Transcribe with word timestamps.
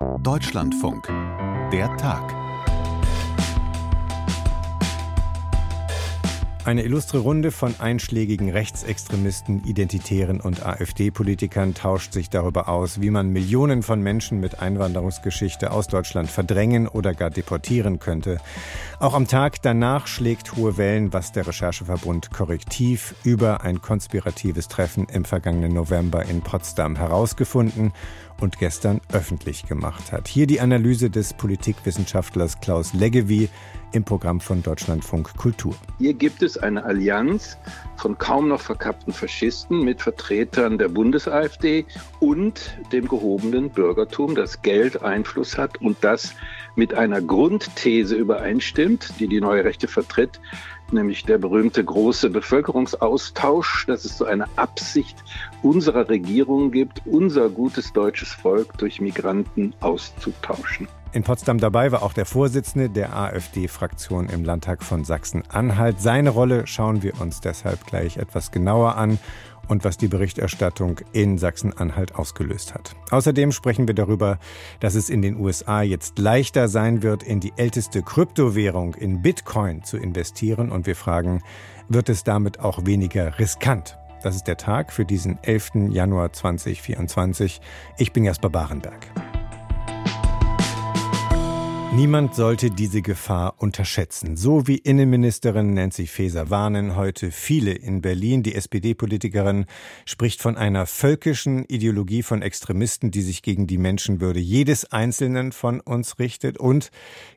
Deutschlandfunk. 0.00 1.08
Der 1.72 1.94
Tag. 1.98 2.34
Eine 6.64 6.84
illustre 6.84 7.18
Runde 7.18 7.50
von 7.50 7.74
einschlägigen 7.80 8.50
Rechtsextremisten, 8.50 9.64
Identitären 9.64 10.40
und 10.40 10.64
AfD-Politikern 10.64 11.74
tauscht 11.74 12.12
sich 12.12 12.30
darüber 12.30 12.68
aus, 12.68 13.00
wie 13.00 13.10
man 13.10 13.30
Millionen 13.30 13.82
von 13.82 14.02
Menschen 14.02 14.40
mit 14.40 14.60
Einwanderungsgeschichte 14.60 15.70
aus 15.70 15.88
Deutschland 15.88 16.30
verdrängen 16.30 16.86
oder 16.86 17.12
gar 17.12 17.30
deportieren 17.30 17.98
könnte. 17.98 18.38
Auch 19.00 19.14
am 19.14 19.26
Tag 19.26 19.62
danach 19.62 20.06
schlägt 20.06 20.56
hohe 20.56 20.76
Wellen, 20.78 21.12
was 21.12 21.32
der 21.32 21.46
Rechercheverbund 21.46 22.30
Korrektiv 22.30 23.14
über 23.24 23.62
ein 23.62 23.82
konspiratives 23.82 24.68
Treffen 24.68 25.06
im 25.12 25.24
vergangenen 25.24 25.74
November 25.74 26.24
in 26.24 26.40
Potsdam 26.42 26.96
herausgefunden 26.96 27.92
und 28.40 28.58
gestern 28.58 29.00
öffentlich 29.12 29.66
gemacht 29.66 30.12
hat. 30.12 30.28
Hier 30.28 30.46
die 30.46 30.60
Analyse 30.60 31.10
des 31.10 31.34
Politikwissenschaftlers 31.34 32.60
Klaus 32.60 32.92
Leggevi 32.94 33.48
im 33.92 34.04
Programm 34.04 34.40
von 34.40 34.62
Deutschlandfunk 34.62 35.36
Kultur. 35.36 35.74
Hier 35.98 36.14
gibt 36.14 36.42
es 36.42 36.56
eine 36.56 36.84
Allianz 36.84 37.58
von 37.96 38.16
kaum 38.18 38.48
noch 38.48 38.60
verkappten 38.60 39.12
Faschisten 39.12 39.84
mit 39.84 40.00
Vertretern 40.00 40.78
der 40.78 40.88
Bundes-AfD 40.88 41.84
und 42.20 42.78
dem 42.92 43.08
gehobenen 43.08 43.70
Bürgertum, 43.70 44.34
das 44.34 44.62
Geld 44.62 45.02
Einfluss 45.02 45.58
hat 45.58 45.80
und 45.80 45.98
das 46.02 46.34
mit 46.76 46.94
einer 46.94 47.20
Grundthese 47.20 48.14
übereinstimmt, 48.14 49.12
die 49.18 49.26
die 49.26 49.40
neue 49.40 49.64
Rechte 49.64 49.88
vertritt, 49.88 50.40
nämlich 50.92 51.24
der 51.24 51.38
berühmte 51.38 51.84
große 51.84 52.30
Bevölkerungsaustausch, 52.30 53.86
dass 53.86 54.04
es 54.04 54.18
so 54.18 54.24
eine 54.24 54.46
Absicht 54.56 55.16
unserer 55.62 56.08
Regierung 56.08 56.70
gibt, 56.70 57.02
unser 57.06 57.48
gutes 57.48 57.92
deutsches 57.92 58.32
Volk 58.32 58.76
durch 58.78 59.00
Migranten 59.00 59.74
auszutauschen. 59.80 60.88
In 61.12 61.24
Potsdam 61.24 61.58
dabei 61.58 61.90
war 61.90 62.02
auch 62.04 62.12
der 62.12 62.24
Vorsitzende 62.24 62.88
der 62.88 63.16
AfD-Fraktion 63.16 64.28
im 64.28 64.44
Landtag 64.44 64.84
von 64.84 65.04
Sachsen-Anhalt. 65.04 66.00
Seine 66.00 66.30
Rolle 66.30 66.68
schauen 66.68 67.02
wir 67.02 67.20
uns 67.20 67.40
deshalb 67.40 67.84
gleich 67.86 68.16
etwas 68.16 68.52
genauer 68.52 68.96
an 68.96 69.18
und 69.68 69.84
was 69.84 69.96
die 69.96 70.08
Berichterstattung 70.08 71.00
in 71.12 71.38
Sachsen-Anhalt 71.38 72.14
ausgelöst 72.14 72.74
hat. 72.74 72.94
Außerdem 73.10 73.52
sprechen 73.52 73.86
wir 73.86 73.94
darüber, 73.94 74.38
dass 74.80 74.94
es 74.94 75.10
in 75.10 75.22
den 75.22 75.38
USA 75.38 75.82
jetzt 75.82 76.18
leichter 76.18 76.68
sein 76.68 77.02
wird, 77.02 77.22
in 77.22 77.40
die 77.40 77.52
älteste 77.56 78.02
Kryptowährung 78.02 78.94
in 78.94 79.22
Bitcoin 79.22 79.82
zu 79.82 79.96
investieren 79.96 80.70
und 80.70 80.86
wir 80.86 80.96
fragen, 80.96 81.42
wird 81.88 82.08
es 82.08 82.24
damit 82.24 82.60
auch 82.60 82.86
weniger 82.86 83.38
riskant? 83.38 83.98
Das 84.22 84.36
ist 84.36 84.44
der 84.44 84.56
Tag 84.56 84.92
für 84.92 85.04
diesen 85.04 85.42
11. 85.42 85.90
Januar 85.90 86.32
2024. 86.32 87.60
Ich 87.96 88.12
bin 88.12 88.24
Jasper 88.24 88.50
Barenberg. 88.50 89.29
Niemand 91.92 92.36
sollte 92.36 92.70
diese 92.70 93.02
Gefahr 93.02 93.54
unterschätzen. 93.58 94.36
So 94.36 94.68
wie 94.68 94.78
Innenministerin 94.78 95.74
Nancy 95.74 96.06
Faeser 96.06 96.48
warnen 96.48 96.94
heute 96.94 97.32
viele 97.32 97.72
in 97.72 98.00
Berlin. 98.00 98.44
Die 98.44 98.54
SPD-Politikerin 98.54 99.66
spricht 100.06 100.40
von 100.40 100.56
einer 100.56 100.86
völkischen 100.86 101.64
Ideologie 101.64 102.22
von 102.22 102.42
Extremisten, 102.42 103.10
die 103.10 103.22
sich 103.22 103.42
gegen 103.42 103.66
die 103.66 103.76
Menschenwürde 103.76 104.38
jedes 104.38 104.92
Einzelnen 104.92 105.50
von 105.50 105.80
uns 105.80 106.20
richtet 106.20 106.58
und 106.58 106.92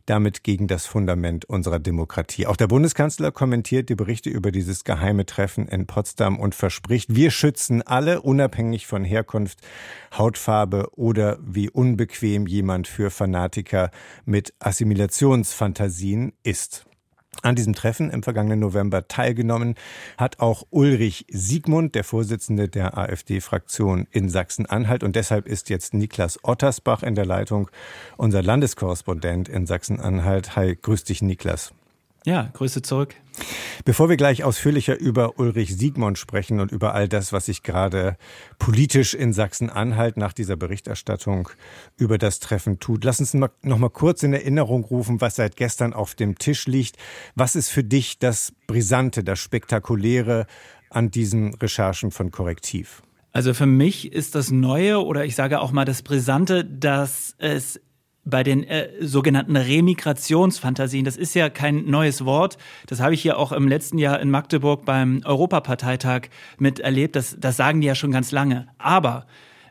damit 0.05 0.43
gegen 0.43 0.67
das 0.67 0.85
Fundament 0.85 1.45
unserer 1.45 1.79
Demokratie. 1.79 2.45
Auch 2.45 2.57
der 2.57 2.67
Bundeskanzler 2.67 3.31
kommentiert 3.31 3.89
die 3.89 3.95
Berichte 3.95 4.29
über 4.29 4.51
dieses 4.51 4.83
geheime 4.83 5.25
Treffen 5.25 5.67
in 5.67 5.87
Potsdam 5.87 6.39
und 6.39 6.53
verspricht, 6.53 7.15
wir 7.15 7.31
schützen 7.31 7.81
alle, 7.81 8.21
unabhängig 8.21 8.85
von 8.85 9.03
Herkunft, 9.03 9.59
Hautfarbe 10.17 10.89
oder 10.95 11.39
wie 11.41 11.69
unbequem 11.69 12.45
jemand 12.47 12.87
für 12.87 13.09
Fanatiker 13.09 13.91
mit 14.25 14.42
Assimilationsfantasien 14.59 16.33
ist. 16.43 16.85
An 17.41 17.55
diesem 17.55 17.73
Treffen 17.73 18.09
im 18.09 18.23
vergangenen 18.23 18.59
November 18.59 19.07
teilgenommen 19.07 19.75
hat 20.17 20.39
auch 20.39 20.63
Ulrich 20.69 21.25
Siegmund, 21.29 21.95
der 21.95 22.03
Vorsitzende 22.03 22.69
der 22.69 22.97
AfD-Fraktion 22.97 24.07
in 24.11 24.29
Sachsen-Anhalt. 24.29 25.03
Und 25.03 25.15
deshalb 25.15 25.47
ist 25.47 25.69
jetzt 25.69 25.93
Niklas 25.93 26.39
Ottersbach 26.43 27.03
in 27.03 27.15
der 27.15 27.25
Leitung, 27.25 27.69
unser 28.17 28.43
Landeskorrespondent 28.43 29.49
in 29.49 29.65
Sachsen-Anhalt. 29.65 30.55
Hi, 30.55 30.77
grüß 30.79 31.05
dich, 31.05 31.21
Niklas. 31.21 31.73
Ja, 32.23 32.49
Grüße 32.53 32.81
zurück. 32.81 33.15
Bevor 33.85 34.09
wir 34.09 34.17
gleich 34.17 34.43
ausführlicher 34.43 34.99
über 34.99 35.39
Ulrich 35.39 35.75
Siegmund 35.75 36.17
sprechen 36.17 36.59
und 36.59 36.71
über 36.71 36.93
all 36.93 37.07
das, 37.07 37.33
was 37.33 37.47
sich 37.47 37.63
gerade 37.63 38.17
politisch 38.59 39.13
in 39.13 39.33
Sachsen-Anhalt 39.33 40.17
nach 40.17 40.33
dieser 40.33 40.55
Berichterstattung 40.55 41.49
über 41.97 42.17
das 42.17 42.39
Treffen 42.39 42.79
tut, 42.79 43.03
lass 43.03 43.19
uns 43.19 43.33
noch 43.33 43.77
mal 43.77 43.89
kurz 43.89 44.23
in 44.23 44.33
Erinnerung 44.33 44.83
rufen, 44.83 45.21
was 45.21 45.35
seit 45.35 45.55
gestern 45.55 45.93
auf 45.93 46.15
dem 46.15 46.37
Tisch 46.37 46.67
liegt. 46.67 46.97
Was 47.35 47.55
ist 47.55 47.69
für 47.69 47.83
dich 47.83 48.19
das 48.19 48.53
Brisante, 48.67 49.23
das 49.23 49.39
Spektakuläre 49.39 50.45
an 50.89 51.11
diesen 51.11 51.55
Recherchen 51.55 52.11
von 52.11 52.31
Korrektiv? 52.31 53.01
Also 53.31 53.55
für 53.55 53.65
mich 53.65 54.11
ist 54.13 54.35
das 54.35 54.51
Neue 54.51 55.03
oder 55.03 55.25
ich 55.25 55.35
sage 55.35 55.59
auch 55.59 55.71
mal 55.71 55.85
das 55.85 56.03
Brisante, 56.03 56.63
dass 56.63 57.33
es 57.39 57.81
bei 58.25 58.43
den 58.43 58.63
äh, 58.63 58.89
sogenannten 59.01 59.57
Remigrationsfantasien, 59.57 61.03
das 61.03 61.17
ist 61.17 61.33
ja 61.33 61.49
kein 61.49 61.85
neues 61.85 62.23
Wort, 62.25 62.57
das 62.87 63.01
habe 63.01 63.13
ich 63.13 63.21
hier 63.21 63.37
auch 63.37 63.51
im 63.51 63.67
letzten 63.67 63.97
Jahr 63.97 64.19
in 64.19 64.29
Magdeburg 64.29 64.85
beim 64.85 65.21
Europaparteitag 65.25 66.29
miterlebt, 66.57 67.15
das, 67.15 67.35
das 67.39 67.57
sagen 67.57 67.81
die 67.81 67.87
ja 67.87 67.95
schon 67.95 68.11
ganz 68.11 68.31
lange. 68.31 68.67
Aber 68.77 69.25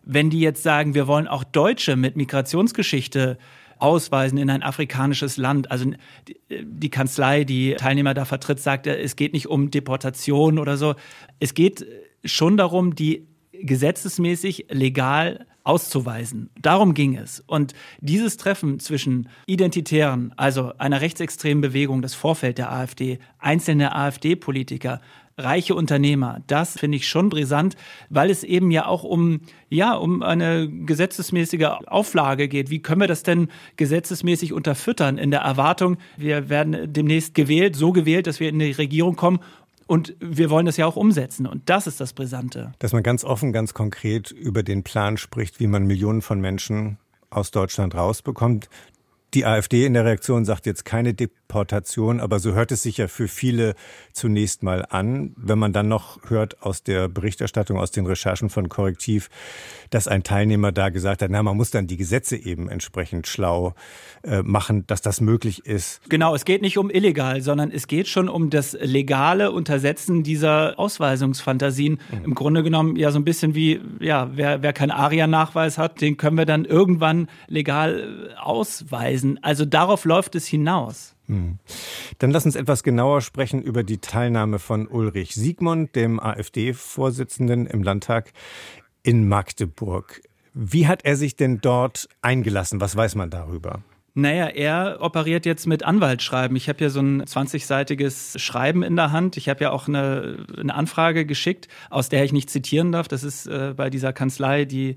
wenn 0.05 0.31
die 0.31 0.41
jetzt 0.41 0.63
sagen, 0.63 0.95
wir 0.95 1.07
wollen 1.07 1.29
auch 1.29 1.45
Deutsche 1.45 1.97
mit 1.97 2.17
Migrationsgeschichte 2.17 3.39
ausweisen 3.79 4.39
in 4.39 4.49
ein 4.49 4.63
afrikanisches 4.63 5.37
Land. 5.37 5.71
Also 5.71 5.91
die, 6.29 6.37
die, 6.63 6.91
Kanzlei, 6.91 7.45
die 7.45 7.75
Teilnehmer 7.75 8.15
da 8.15 8.25
vertritt, 8.25 8.61
sagt, 8.61 8.87
es 8.87 9.17
geht 9.17 9.33
nicht 9.33 9.49
um 9.49 9.71
Deportation 9.71 10.59
oder 10.59 10.77
so. 10.77 10.95
Es 11.41 11.53
geht 11.53 11.85
schon 12.25 12.57
darum, 12.57 12.95
die 12.95 13.27
gesetzesmäßig 13.53 14.67
legal 14.71 15.47
auszuweisen. 15.65 16.51
Darum 16.61 16.95
ging 16.95 17.17
es. 17.17 17.41
Und 17.41 17.75
dieses 18.01 18.37
Treffen 18.37 18.81
zwischen 18.81 19.29
Identitären, 19.47 20.33
also 20.37 20.73
einer 20.79 21.01
rechtsextremen 21.01 21.61
Bewegung, 21.61 22.03
das 22.03 22.15
Vorfeld 22.15 22.59
der 22.59 22.73
AfD, 22.73 23.19
einzelne 23.39 23.95
AfD-Politiker, 23.95 25.01
reiche 25.39 25.75
Unternehmer. 25.75 26.41
Das 26.47 26.79
finde 26.79 26.97
ich 26.97 27.09
schon 27.09 27.29
brisant, 27.29 27.77
weil 28.11 28.31
es 28.31 28.45
eben 28.45 28.71
ja 28.71 28.87
auch 28.87 29.03
um, 29.03 29.41
ja, 29.69 29.95
um 29.95 30.23
eine 30.23 30.69
gesetzesmäßige 30.69 31.65
Auflage 31.87 32.49
geht. 32.49 32.71
Wie 32.71 32.83
können 32.83 33.01
wir 33.01 33.09
das 33.09 33.23
denn 33.23 33.49
gesetzesmäßig 33.77 34.53
unterfüttern 34.53 35.19
in 35.19 35.31
der 35.31 35.41
Erwartung, 35.41 35.97
wir 36.17 36.49
werden 36.49 36.93
demnächst 36.93 37.35
gewählt, 37.35 37.77
so 37.77 37.93
gewählt, 37.93 38.27
dass 38.27 38.41
wir 38.41 38.49
in 38.49 38.59
die 38.59 38.73
Regierung 38.73 39.17
kommen 39.17 39.41
und 39.87 40.15
wir 40.21 40.51
wollen 40.51 40.67
das 40.67 40.77
ja 40.77 40.87
auch 40.87 40.97
umsetzen. 40.97 41.47
Und 41.47 41.69
das 41.69 41.87
ist 41.87 42.01
das 42.01 42.13
Brisante. 42.13 42.73
Dass 42.79 42.93
man 42.93 43.03
ganz 43.03 43.25
offen, 43.25 43.53
ganz 43.53 43.75
konkret 43.75 44.31
über 44.31 44.63
den 44.63 44.83
Plan 44.83 45.17
spricht, 45.17 45.61
wie 45.61 45.67
man 45.67 45.87
Millionen 45.87 46.23
von 46.23 46.41
Menschen 46.41 46.99
aus 47.31 47.51
Deutschland 47.51 47.95
rausbekommt. 47.95 48.69
Die 49.35 49.47
AfD 49.47 49.87
in 49.87 49.95
der 49.95 50.05
Reaktion 50.05 50.45
sagt 50.45 50.67
jetzt 50.67 50.85
keine 50.85 51.15
Deportation, 51.53 52.19
aber 52.21 52.39
so 52.39 52.55
hört 52.55 52.73
es 52.73 52.83
sich 52.83 52.97
ja 52.97 53.09
für 53.09 53.29
viele 53.29 53.75
zunächst 54.15 54.63
mal 54.63 54.87
an. 54.89 55.35
Wenn 55.37 55.59
man 55.59 55.75
dann 55.75 55.87
noch 55.87 56.19
hört 56.31 56.63
aus 56.63 56.83
der 56.83 57.09
Berichterstattung, 57.09 57.79
aus 57.79 57.91
den 57.91 58.07
Recherchen 58.07 58.49
von 58.49 58.71
Korrektiv, 58.71 59.29
dass 59.91 60.09
ein 60.09 60.23
Teilnehmer 60.23 60.73
da 60.73 60.89
gesagt 60.89 61.21
hat, 61.21 61.31
na, 61.31 61.43
man 61.43 61.55
muss 61.55 61.71
dann 61.71 61.87
die 61.87 61.99
Gesetze 61.99 62.37
eben 62.37 62.71
entsprechend 62.71 63.27
schlau 63.27 63.75
äh, 64.23 64.43
machen, 64.43 64.87
dass 64.87 65.03
das 65.03 65.21
möglich 65.21 65.67
ist. 65.67 66.01
Genau, 66.09 66.35
es 66.35 66.47
geht 66.47 66.63
nicht 66.63 66.79
um 66.79 66.89
illegal, 66.89 67.43
sondern 67.43 67.71
es 67.71 67.87
geht 67.87 68.09
schon 68.09 68.31
um 68.31 68.49
das 68.49 68.73
legale 68.81 69.53
Untersetzen 69.53 70.23
dieser 70.23 70.79
Ausweisungsfantasien. 70.79 72.01
Mhm. 72.11 72.25
Im 72.25 72.35
Grunde 72.35 72.63
genommen 72.63 72.97
ja 72.97 73.11
so 73.11 73.19
ein 73.19 73.25
bisschen 73.25 73.55
wie, 73.55 73.79
ja, 74.01 74.31
wer, 74.33 74.63
wer 74.63 74.73
keinen 74.73 74.91
ARIA-Nachweis 74.91 75.77
hat, 75.77 76.01
den 76.01 76.17
können 76.17 76.39
wir 76.39 76.47
dann 76.47 76.65
irgendwann 76.65 77.29
legal 77.47 78.31
äh, 78.31 78.41
ausweisen. 78.41 79.39
Also 79.43 79.67
darauf 79.67 80.07
läuft 80.07 80.35
es 80.35 80.47
hinaus. 80.47 81.15
Hm. 81.33 81.59
Dann 82.19 82.31
lass 82.31 82.45
uns 82.45 82.57
etwas 82.57 82.83
genauer 82.83 83.23
sprechen 83.23 83.63
über 83.63 83.83
die 83.85 83.99
Teilnahme 83.99 84.59
von 84.59 84.87
Ulrich 84.87 85.35
Siegmund, 85.35 85.97
dem 85.97 86.21
AfD-Vorsitzenden 86.21 87.67
im 87.67 87.83
Landtag 87.83 88.33
in 89.03 89.27
Magdeburg. 89.27 90.21
Wie 90.53 90.87
hat 90.87 91.07
er 91.07 91.17
sich 91.17 91.35
denn 91.35 91.63
dort 91.63 92.09
eingelassen? 92.21 92.83
Was 92.83 92.95
weiß 92.95 93.15
man 93.15 93.31
darüber? 93.31 93.83
Naja, 94.15 94.47
er 94.49 94.99
operiert 95.01 95.47
jetzt 95.47 95.67
mit 95.67 95.85
Anwaltsschreiben. 95.85 96.55
Ich 96.55 96.69
habe 96.69 96.81
hier 96.81 96.91
so 96.91 97.01
ein 97.01 97.23
20-seitiges 97.23 98.39
Schreiben 98.39 98.83
in 98.83 98.95
der 98.95 99.11
Hand. 99.11 99.39
Ich 99.39 99.49
habe 99.49 99.65
ja 99.65 99.71
auch 99.71 99.89
eine, 99.89 100.45
eine, 100.59 100.75
Anfrage 100.75 101.25
geschickt, 101.25 101.69
aus 101.89 102.11
der 102.11 102.23
ich 102.23 102.33
nicht 102.35 102.51
zitieren 102.51 102.93
darf. 102.93 103.09
Das 103.09 103.25
ist 103.25 103.47
äh, 103.47 103.73
bei 103.75 103.89
dieser 103.89 104.13
Kanzlei, 104.13 104.67
die 104.67 104.97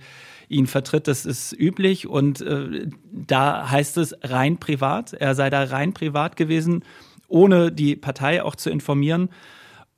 ihn 0.49 0.67
vertritt, 0.67 1.07
das 1.07 1.25
ist 1.25 1.53
üblich. 1.53 2.07
Und 2.07 2.41
äh, 2.41 2.87
da 3.11 3.71
heißt 3.71 3.97
es 3.97 4.15
rein 4.21 4.57
privat. 4.57 5.13
Er 5.13 5.33
sei 5.33 5.49
da 5.49 5.63
rein 5.63 5.93
privat 5.93 6.35
gewesen, 6.35 6.83
ohne 7.29 7.71
die 7.71 7.95
Partei 7.95 8.43
auch 8.43 8.55
zu 8.55 8.69
informieren. 8.69 9.29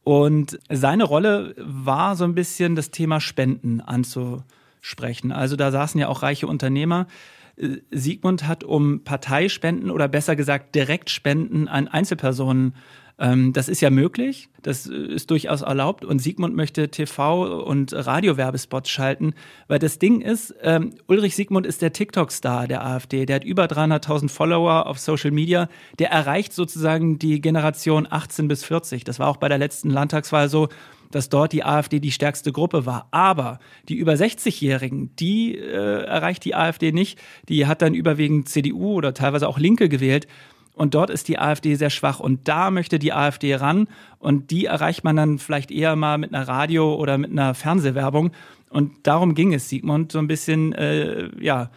Und 0.03 0.59
seine 0.69 1.05
Rolle 1.05 1.55
war 1.57 2.15
so 2.15 2.23
ein 2.23 2.35
bisschen 2.35 2.75
das 2.75 2.91
Thema 2.91 3.19
Spenden 3.19 3.81
anzusprechen. 3.81 5.31
Also 5.31 5.55
da 5.55 5.71
saßen 5.71 5.99
ja 5.99 6.07
auch 6.07 6.21
reiche 6.21 6.45
Unternehmer 6.45 7.07
äh, 7.57 7.77
Sigmund 7.91 8.47
hat 8.47 8.63
um 8.63 9.03
Parteispenden 9.03 9.91
oder 9.91 10.07
besser 10.07 10.35
gesagt 10.35 10.75
Direktspenden 10.75 11.67
an 11.67 11.87
Einzelpersonen 11.87 12.73
ähm, 13.19 13.51
das 13.51 13.67
ist 13.67 13.81
ja 13.81 13.89
möglich, 13.89 14.49
das 14.61 14.85
ist 14.85 15.31
durchaus 15.31 15.61
erlaubt 15.61 16.05
und 16.05 16.19
Sigmund 16.19 16.55
möchte 16.55 16.87
TV- 16.87 17.63
und 17.63 17.93
Radiowerbespots 17.93 18.89
schalten, 18.89 19.33
weil 19.67 19.79
das 19.79 19.97
Ding 19.97 20.21
ist, 20.21 20.53
ähm, 20.61 20.93
Ulrich 21.07 21.35
Sigmund 21.35 21.65
ist 21.65 21.81
der 21.81 21.93
TikTok-Star 21.93 22.67
der 22.67 22.85
AfD, 22.85 23.25
der 23.25 23.37
hat 23.37 23.43
über 23.43 23.65
300.000 23.65 24.29
Follower 24.29 24.85
auf 24.85 24.99
Social 24.99 25.31
Media, 25.31 25.67
der 25.97 26.11
erreicht 26.11 26.53
sozusagen 26.53 27.17
die 27.17 27.41
Generation 27.41 28.07
18 28.07 28.47
bis 28.47 28.63
40. 28.63 29.03
Das 29.03 29.17
war 29.17 29.29
auch 29.29 29.37
bei 29.37 29.49
der 29.49 29.57
letzten 29.57 29.89
Landtagswahl 29.89 30.47
so, 30.47 30.69
dass 31.11 31.29
dort 31.29 31.53
die 31.53 31.63
AfD 31.63 31.99
die 31.99 32.11
stärkste 32.11 32.51
Gruppe 32.51 32.85
war. 32.85 33.07
Aber 33.11 33.59
die 33.89 33.95
über 33.95 34.13
60-Jährigen, 34.13 35.15
die 35.15 35.55
äh, 35.57 36.03
erreicht 36.03 36.45
die 36.45 36.55
AfD 36.55 36.91
nicht. 36.91 37.19
Die 37.49 37.65
hat 37.67 37.81
dann 37.81 37.93
überwiegend 37.93 38.49
CDU 38.49 38.93
oder 38.93 39.13
teilweise 39.13 39.47
auch 39.47 39.59
Linke 39.59 39.89
gewählt. 39.89 40.27
Und 40.73 40.93
dort 40.93 41.09
ist 41.09 41.27
die 41.27 41.39
AfD 41.39 41.73
sehr 41.75 41.89
schwach. 41.89 42.19
Und 42.19 42.47
da 42.47 42.69
möchte 42.69 42.99
die 42.99 43.11
AfD 43.11 43.55
ran. 43.55 43.87
Und 44.19 44.51
die 44.51 44.65
erreicht 44.65 45.03
man 45.03 45.15
dann 45.15 45.39
vielleicht 45.39 45.71
eher 45.71 45.95
mal 45.95 46.17
mit 46.17 46.33
einer 46.33 46.47
Radio- 46.47 46.95
oder 46.95 47.17
mit 47.17 47.31
einer 47.31 47.55
Fernsehwerbung. 47.55 48.31
Und 48.69 49.07
darum 49.07 49.33
ging 49.33 49.53
es 49.53 49.69
Sigmund, 49.69 50.11
so 50.11 50.19
ein 50.19 50.27
bisschen, 50.27 50.73
äh, 50.73 51.29
ja, 51.39 51.71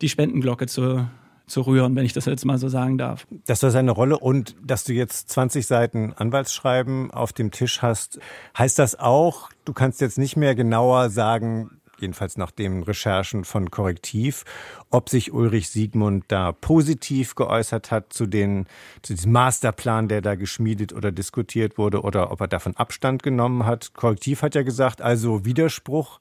die 0.00 0.08
Spendenglocke 0.08 0.66
zu, 0.66 1.06
zu 1.50 1.62
rühren, 1.62 1.96
wenn 1.96 2.04
ich 2.04 2.12
das 2.12 2.24
jetzt 2.24 2.44
mal 2.44 2.58
so 2.58 2.68
sagen 2.68 2.96
darf. 2.98 3.26
Das 3.46 3.62
war 3.62 3.70
seine 3.70 3.90
Rolle 3.90 4.18
und 4.18 4.56
dass 4.64 4.84
du 4.84 4.92
jetzt 4.92 5.28
20 5.30 5.66
Seiten 5.66 6.12
Anwaltsschreiben 6.14 7.10
auf 7.10 7.32
dem 7.32 7.50
Tisch 7.50 7.82
hast, 7.82 8.18
heißt 8.56 8.78
das 8.78 8.98
auch, 8.98 9.50
du 9.64 9.72
kannst 9.72 10.00
jetzt 10.00 10.18
nicht 10.18 10.36
mehr 10.36 10.54
genauer 10.54 11.10
sagen, 11.10 11.79
jedenfalls 12.02 12.36
nach 12.36 12.50
den 12.50 12.82
Recherchen 12.82 13.44
von 13.44 13.70
Korrektiv, 13.70 14.44
ob 14.90 15.08
sich 15.08 15.32
Ulrich 15.32 15.68
Siegmund 15.68 16.24
da 16.28 16.52
positiv 16.52 17.34
geäußert 17.34 17.90
hat 17.90 18.12
zu, 18.12 18.26
den, 18.26 18.66
zu 19.02 19.14
diesem 19.14 19.32
Masterplan, 19.32 20.08
der 20.08 20.20
da 20.20 20.34
geschmiedet 20.34 20.92
oder 20.92 21.12
diskutiert 21.12 21.78
wurde, 21.78 22.02
oder 22.02 22.30
ob 22.30 22.40
er 22.40 22.48
davon 22.48 22.76
Abstand 22.76 23.22
genommen 23.22 23.66
hat. 23.66 23.94
Korrektiv 23.94 24.42
hat 24.42 24.54
ja 24.54 24.62
gesagt, 24.62 25.02
also 25.02 25.44
Widerspruch 25.44 26.20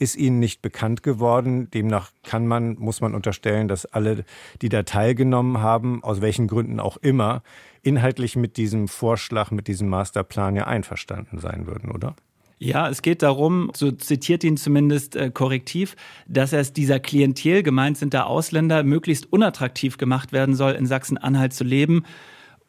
ist 0.00 0.16
ihnen 0.16 0.40
nicht 0.40 0.62
bekannt 0.62 1.02
geworden. 1.02 1.70
Demnach 1.70 2.10
kann 2.22 2.46
man, 2.46 2.76
muss 2.78 3.02
man 3.02 3.14
unterstellen, 3.14 3.68
dass 3.68 3.84
alle, 3.84 4.24
die 4.62 4.70
da 4.70 4.82
teilgenommen 4.82 5.58
haben, 5.58 6.02
aus 6.02 6.22
welchen 6.22 6.48
Gründen 6.48 6.80
auch 6.80 6.96
immer, 6.96 7.42
inhaltlich 7.82 8.34
mit 8.34 8.56
diesem 8.56 8.88
Vorschlag, 8.88 9.50
mit 9.50 9.68
diesem 9.68 9.88
Masterplan 9.88 10.56
ja 10.56 10.66
einverstanden 10.66 11.38
sein 11.38 11.66
würden, 11.66 11.90
oder? 11.90 12.16
Ja, 12.62 12.90
es 12.90 13.00
geht 13.00 13.22
darum, 13.22 13.70
so 13.74 13.90
zitiert 13.90 14.44
ihn 14.44 14.58
zumindest 14.58 15.16
äh, 15.16 15.30
korrektiv, 15.30 15.96
dass 16.28 16.52
es 16.52 16.74
dieser 16.74 17.00
Klientel, 17.00 17.62
gemeint 17.62 17.96
sind 17.96 18.12
da 18.12 18.24
Ausländer, 18.24 18.82
möglichst 18.82 19.32
unattraktiv 19.32 19.96
gemacht 19.96 20.30
werden 20.32 20.54
soll, 20.54 20.72
in 20.72 20.84
Sachsen-Anhalt 20.84 21.54
zu 21.54 21.64
leben 21.64 22.04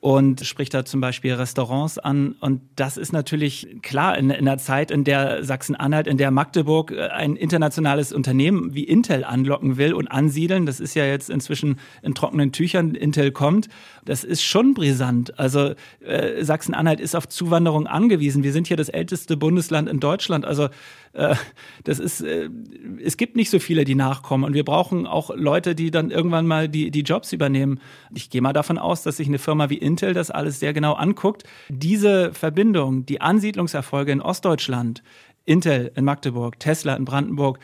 und 0.01 0.43
spricht 0.43 0.73
da 0.73 0.83
zum 0.83 0.99
Beispiel 0.99 1.35
Restaurants 1.35 1.99
an. 1.99 2.35
Und 2.39 2.61
das 2.75 2.97
ist 2.97 3.13
natürlich 3.13 3.67
klar 3.83 4.17
in, 4.17 4.31
in 4.31 4.47
einer 4.47 4.57
Zeit, 4.57 4.89
in 4.89 5.03
der 5.03 5.43
Sachsen-Anhalt, 5.43 6.07
in 6.07 6.17
der 6.17 6.31
Magdeburg 6.31 6.91
äh, 6.91 7.09
ein 7.09 7.35
internationales 7.35 8.11
Unternehmen 8.11 8.73
wie 8.73 8.83
Intel 8.83 9.23
anlocken 9.23 9.77
will 9.77 9.93
und 9.93 10.07
ansiedeln. 10.07 10.65
Das 10.65 10.79
ist 10.79 10.95
ja 10.95 11.05
jetzt 11.05 11.29
inzwischen 11.29 11.79
in 12.01 12.15
trockenen 12.15 12.51
Tüchern. 12.51 12.95
Intel 12.95 13.31
kommt. 13.31 13.69
Das 14.03 14.23
ist 14.23 14.41
schon 14.41 14.73
brisant. 14.73 15.37
Also 15.37 15.75
äh, 15.99 16.43
Sachsen-Anhalt 16.43 16.99
ist 16.99 17.15
auf 17.15 17.29
Zuwanderung 17.29 17.85
angewiesen. 17.85 18.41
Wir 18.41 18.53
sind 18.53 18.65
hier 18.65 18.77
das 18.77 18.89
älteste 18.89 19.37
Bundesland 19.37 19.87
in 19.87 19.99
Deutschland. 19.99 20.45
Also 20.45 20.69
äh, 21.13 21.35
das 21.83 21.99
ist, 21.99 22.21
äh, 22.21 22.49
es 23.03 23.17
gibt 23.17 23.35
nicht 23.35 23.51
so 23.51 23.59
viele, 23.59 23.85
die 23.85 23.93
nachkommen. 23.93 24.45
Und 24.45 24.55
wir 24.55 24.65
brauchen 24.65 25.05
auch 25.05 25.29
Leute, 25.35 25.75
die 25.75 25.91
dann 25.91 26.09
irgendwann 26.09 26.47
mal 26.47 26.69
die, 26.69 26.89
die 26.89 27.01
Jobs 27.01 27.33
übernehmen. 27.33 27.79
Ich 28.15 28.31
gehe 28.31 28.41
mal 28.41 28.53
davon 28.53 28.79
aus, 28.79 29.03
dass 29.03 29.17
sich 29.17 29.27
eine 29.27 29.37
Firma 29.37 29.69
wie 29.69 29.77
Intel 29.77 29.90
das 29.95 30.31
alles 30.31 30.59
sehr 30.59 30.73
genau 30.73 30.93
anguckt. 30.93 31.43
Diese 31.69 32.33
Verbindung, 32.33 33.05
die 33.05 33.21
Ansiedlungserfolge 33.21 34.11
in 34.11 34.21
Ostdeutschland, 34.21 35.03
Intel 35.45 35.91
in 35.95 36.05
Magdeburg, 36.05 36.59
Tesla 36.59 36.95
in 36.95 37.05
Brandenburg, 37.05 37.59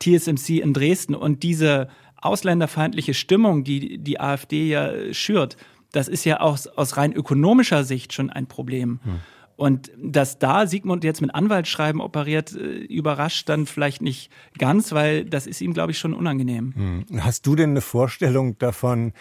TSMC 0.00 0.60
in 0.60 0.72
Dresden 0.72 1.14
und 1.14 1.42
diese 1.42 1.88
ausländerfeindliche 2.16 3.14
Stimmung, 3.14 3.64
die 3.64 3.98
die 3.98 4.20
AfD 4.20 4.68
ja 4.68 5.12
schürt, 5.12 5.56
das 5.92 6.08
ist 6.08 6.24
ja 6.24 6.40
aus, 6.40 6.66
aus 6.66 6.96
rein 6.96 7.12
ökonomischer 7.12 7.84
Sicht 7.84 8.12
schon 8.12 8.30
ein 8.30 8.46
Problem. 8.46 9.00
Hm. 9.02 9.20
Und 9.56 9.90
dass 9.98 10.38
da 10.38 10.66
Sigmund 10.66 11.04
jetzt 11.04 11.20
mit 11.20 11.34
Anwaltsschreiben 11.34 12.00
operiert, 12.00 12.56
äh, 12.56 12.78
überrascht 12.78 13.46
dann 13.48 13.66
vielleicht 13.66 14.00
nicht 14.00 14.30
ganz, 14.56 14.92
weil 14.92 15.26
das 15.26 15.46
ist 15.46 15.60
ihm, 15.60 15.74
glaube 15.74 15.92
ich, 15.92 15.98
schon 15.98 16.14
unangenehm. 16.14 16.72
Hm. 16.74 17.20
Hast 17.20 17.46
du 17.46 17.56
denn 17.56 17.70
eine 17.70 17.82
Vorstellung 17.82 18.56
davon, 18.58 19.12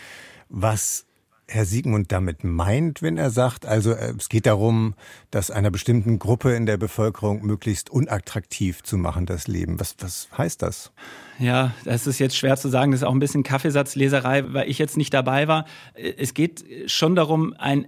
was 0.48 1.06
Herr 1.50 1.66
Siegmund 1.66 2.12
damit 2.12 2.44
meint, 2.44 3.02
wenn 3.02 3.18
er 3.18 3.32
sagt, 3.32 3.66
also 3.66 3.92
äh, 3.92 4.14
es 4.18 4.30
geht 4.30 4.46
darum, 4.46 4.94
das 5.32 5.52
einer 5.52 5.72
bestimmten 5.72 6.20
Gruppe 6.20 6.56
in 6.56 6.66
der 6.66 6.78
Bevölkerung 6.78 7.44
möglichst 7.46 7.90
unattraktiv 7.90 8.84
zu 8.84 8.98
machen, 8.98 9.26
das 9.26 9.48
Leben. 9.48 9.80
Was, 9.80 9.96
was 10.00 10.30
heißt 10.38 10.62
das? 10.62 10.92
Ja, 11.40 11.74
das 11.86 12.08
ist 12.08 12.20
jetzt 12.20 12.38
schwer 12.38 12.58
zu 12.58 12.70
sagen. 12.70 12.92
Das 12.92 13.02
ist 13.02 13.08
auch 13.08 13.14
ein 13.14 13.20
bisschen 13.20 13.44
Kaffeesatzleserei, 13.44 14.54
weil 14.54 14.70
ich 14.70 14.78
jetzt 14.78 14.98
nicht 14.98 15.14
dabei 15.14 15.48
war. 15.48 15.66
Es 15.94 16.34
geht 16.34 16.64
schon 16.86 17.16
darum, 17.16 17.54
ein 17.58 17.88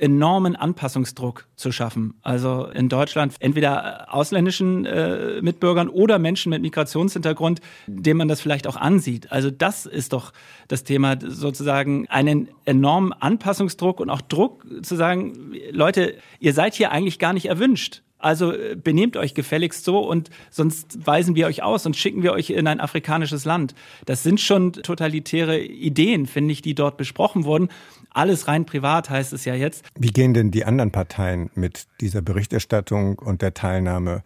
enormen 0.00 0.56
Anpassungsdruck 0.56 1.46
zu 1.56 1.72
schaffen. 1.72 2.14
Also 2.22 2.66
in 2.66 2.88
Deutschland 2.88 3.34
entweder 3.40 4.12
ausländischen 4.12 4.86
äh, 4.86 5.42
Mitbürgern 5.42 5.88
oder 5.88 6.18
Menschen 6.18 6.50
mit 6.50 6.62
Migrationshintergrund, 6.62 7.60
dem 7.86 8.16
man 8.16 8.28
das 8.28 8.40
vielleicht 8.40 8.66
auch 8.66 8.76
ansieht. 8.76 9.30
Also 9.30 9.50
das 9.50 9.86
ist 9.86 10.12
doch 10.12 10.32
das 10.68 10.84
Thema, 10.84 11.16
sozusagen 11.20 12.08
einen 12.08 12.48
enormen 12.64 13.12
Anpassungsdruck 13.12 14.00
und 14.00 14.10
auch 14.10 14.20
Druck 14.22 14.64
zu 14.82 14.96
sagen, 14.96 15.54
Leute, 15.70 16.14
ihr 16.38 16.54
seid 16.54 16.74
hier 16.74 16.90
eigentlich 16.92 17.18
gar 17.18 17.32
nicht 17.32 17.46
erwünscht. 17.46 18.02
Also 18.20 18.52
äh, 18.52 18.76
benehmt 18.76 19.16
euch 19.16 19.34
gefälligst 19.34 19.84
so 19.84 19.98
und 19.98 20.30
sonst 20.50 21.06
weisen 21.06 21.34
wir 21.34 21.46
euch 21.46 21.62
aus 21.62 21.86
und 21.86 21.96
schicken 21.96 22.22
wir 22.22 22.32
euch 22.32 22.50
in 22.50 22.66
ein 22.66 22.80
afrikanisches 22.80 23.44
Land. 23.44 23.74
Das 24.06 24.22
sind 24.22 24.40
schon 24.40 24.72
totalitäre 24.72 25.58
Ideen, 25.58 26.26
finde 26.26 26.52
ich, 26.52 26.62
die 26.62 26.74
dort 26.74 26.96
besprochen 26.96 27.44
wurden. 27.44 27.68
Alles 28.10 28.48
rein 28.48 28.66
privat 28.66 29.08
heißt 29.10 29.32
es 29.32 29.44
ja 29.44 29.54
jetzt. 29.54 29.84
Wie 29.98 30.08
gehen 30.08 30.34
denn 30.34 30.50
die 30.50 30.64
anderen 30.64 30.90
Parteien 30.90 31.50
mit 31.54 31.86
dieser 32.00 32.22
Berichterstattung 32.22 33.18
und 33.18 33.42
der 33.42 33.54
Teilnahme 33.54 34.22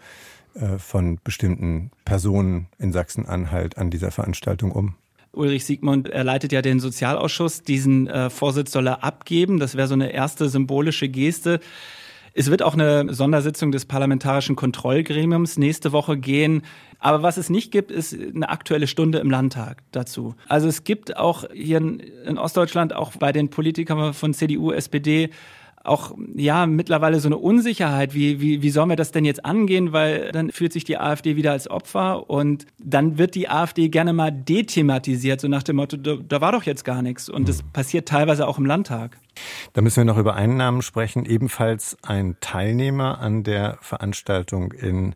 äh, 0.55 0.79
von 0.79 1.19
bestimmten 1.23 1.91
Personen 2.05 2.67
in 2.79 2.93
Sachsen-Anhalt 2.93 3.79
an 3.79 3.91
dieser 3.91 4.11
Veranstaltung 4.11 4.73
um? 4.73 4.94
Ulrich 5.32 5.64
Siegmund, 5.64 6.08
er 6.08 6.25
leitet 6.25 6.52
ja 6.52 6.62
den 6.62 6.81
Sozialausschuss. 6.81 7.62
Diesen 7.62 8.06
äh, 8.06 8.31
Vorsitz 8.31 8.72
soll 8.72 8.86
er 8.86 9.05
abgeben. 9.05 9.58
Das 9.58 9.77
wäre 9.77 9.89
so 9.89 9.94
eine 9.94 10.13
erste 10.13 10.48
symbolische 10.48 11.08
Geste. 11.08 11.60
Es 12.36 12.50
wird 12.50 12.62
auch 12.62 12.74
eine 12.74 13.14
Sondersitzung 13.14 13.70
des 13.70 13.86
Parlamentarischen 13.86 14.56
Kontrollgremiums 14.56 15.56
nächste 15.56 15.93
Woche 15.93 16.19
gehen. 16.19 16.62
Aber 16.98 17.22
was 17.22 17.36
es 17.36 17.48
nicht 17.48 17.70
gibt, 17.70 17.93
ist 17.93 18.12
eine 18.12 18.48
aktuelle 18.48 18.88
Stunde 18.88 19.19
im 19.19 19.31
Landtag 19.31 19.84
dazu. 19.93 20.34
Also 20.48 20.67
es 20.67 20.82
gibt 20.82 21.17
auch 21.17 21.44
hier 21.53 21.76
in 21.76 22.36
Ostdeutschland, 22.36 22.93
auch 22.93 23.12
bei 23.12 23.31
den 23.31 23.50
Politikern 23.50 24.14
von 24.14 24.34
CDU, 24.34 24.72
SPD, 24.72 25.31
auch 25.84 26.17
ja 26.34 26.67
mittlerweile 26.67 27.20
so 27.20 27.29
eine 27.29 27.36
Unsicherheit, 27.36 28.14
wie, 28.14 28.41
wie, 28.41 28.62
wie 28.62 28.70
sollen 28.70 28.88
wir 28.88 28.96
das 28.96 29.12
denn 29.12 29.24
jetzt 29.24 29.44
angehen, 29.44 29.93
weil 29.93 30.32
dann 30.32 30.50
fühlt 30.50 30.72
sich 30.72 30.84
die 30.84 30.98
AfD 30.98 31.36
wieder 31.36 31.53
als 31.53 31.70
Opfer 31.70 32.29
und 32.29 32.67
dann 32.79 33.19
wird 33.19 33.34
die 33.34 33.48
AfD 33.48 33.88
gerne 33.91 34.12
mal 34.12 34.32
dethematisiert, 34.32 35.41
so 35.41 35.48
nach 35.48 35.62
dem 35.62 35.76
Motto, 35.76 35.96
da, 35.96 36.17
da 36.17 36.41
war 36.41 36.53
doch 36.53 36.64
jetzt 36.64 36.84
gar 36.84 37.03
nichts. 37.03 37.29
Und 37.29 37.48
das 37.48 37.62
passiert 37.62 38.08
teilweise 38.08 38.48
auch 38.48 38.58
im 38.58 38.67
Landtag. 38.67 39.19
Da 39.74 39.82
müssen 39.82 39.98
wir 39.98 40.05
noch 40.05 40.19
über 40.19 40.34
einen 40.34 40.56
Namen 40.56 40.82
sprechen, 40.82 41.26
ebenfalls 41.26 41.96
ein 42.03 42.36
Teilnehmer 42.41 43.19
an 43.19 43.43
der 43.43 43.79
Veranstaltung 43.81 44.72
in 44.72 45.14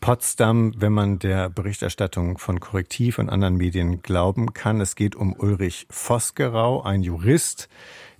Potsdam, 0.00 0.72
wenn 0.78 0.92
man 0.94 1.18
der 1.18 1.50
Berichterstattung 1.50 2.38
von 2.38 2.58
Korrektiv 2.58 3.18
und 3.18 3.28
anderen 3.28 3.56
Medien 3.56 4.00
glauben 4.00 4.54
kann. 4.54 4.80
Es 4.80 4.96
geht 4.96 5.14
um 5.14 5.34
Ulrich 5.34 5.86
Vosgerau, 5.90 6.82
ein 6.82 7.02
Jurist, 7.02 7.68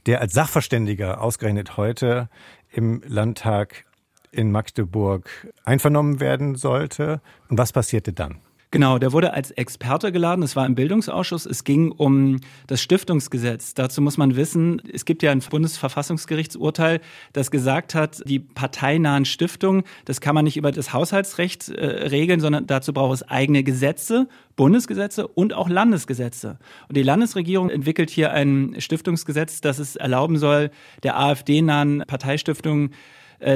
der 0.06 0.20
als 0.20 0.32
Sachverständiger 0.32 1.20
ausgerechnet 1.20 1.76
heute 1.76 2.28
im 2.70 3.02
Landtag 3.06 3.84
in 4.32 4.52
Magdeburg 4.52 5.28
einvernommen 5.64 6.20
werden 6.20 6.54
sollte. 6.54 7.20
Und 7.48 7.58
was 7.58 7.72
passierte 7.72 8.12
dann? 8.12 8.40
Genau, 8.72 8.98
der 8.98 9.12
wurde 9.12 9.32
als 9.32 9.50
Experte 9.50 10.12
geladen. 10.12 10.44
Es 10.44 10.54
war 10.54 10.64
im 10.64 10.76
Bildungsausschuss. 10.76 11.44
Es 11.44 11.64
ging 11.64 11.90
um 11.90 12.38
das 12.68 12.80
Stiftungsgesetz. 12.80 13.74
Dazu 13.74 14.00
muss 14.00 14.16
man 14.16 14.36
wissen, 14.36 14.80
es 14.92 15.04
gibt 15.04 15.24
ja 15.24 15.32
ein 15.32 15.40
Bundesverfassungsgerichtsurteil, 15.40 17.00
das 17.32 17.50
gesagt 17.50 17.96
hat, 17.96 18.22
die 18.26 18.38
parteinahen 18.38 19.24
Stiftungen, 19.24 19.82
das 20.04 20.20
kann 20.20 20.36
man 20.36 20.44
nicht 20.44 20.56
über 20.56 20.70
das 20.70 20.92
Haushaltsrecht 20.92 21.68
äh, 21.70 21.84
regeln, 21.84 22.38
sondern 22.38 22.68
dazu 22.68 22.92
braucht 22.92 23.14
es 23.14 23.28
eigene 23.28 23.64
Gesetze, 23.64 24.28
Bundesgesetze 24.54 25.26
und 25.26 25.52
auch 25.52 25.68
Landesgesetze. 25.68 26.58
Und 26.86 26.96
die 26.96 27.02
Landesregierung 27.02 27.70
entwickelt 27.70 28.08
hier 28.08 28.32
ein 28.32 28.76
Stiftungsgesetz, 28.78 29.60
das 29.60 29.80
es 29.80 29.96
erlauben 29.96 30.38
soll, 30.38 30.70
der 31.02 31.18
AfD-nahen 31.18 32.04
Parteistiftungen 32.06 32.92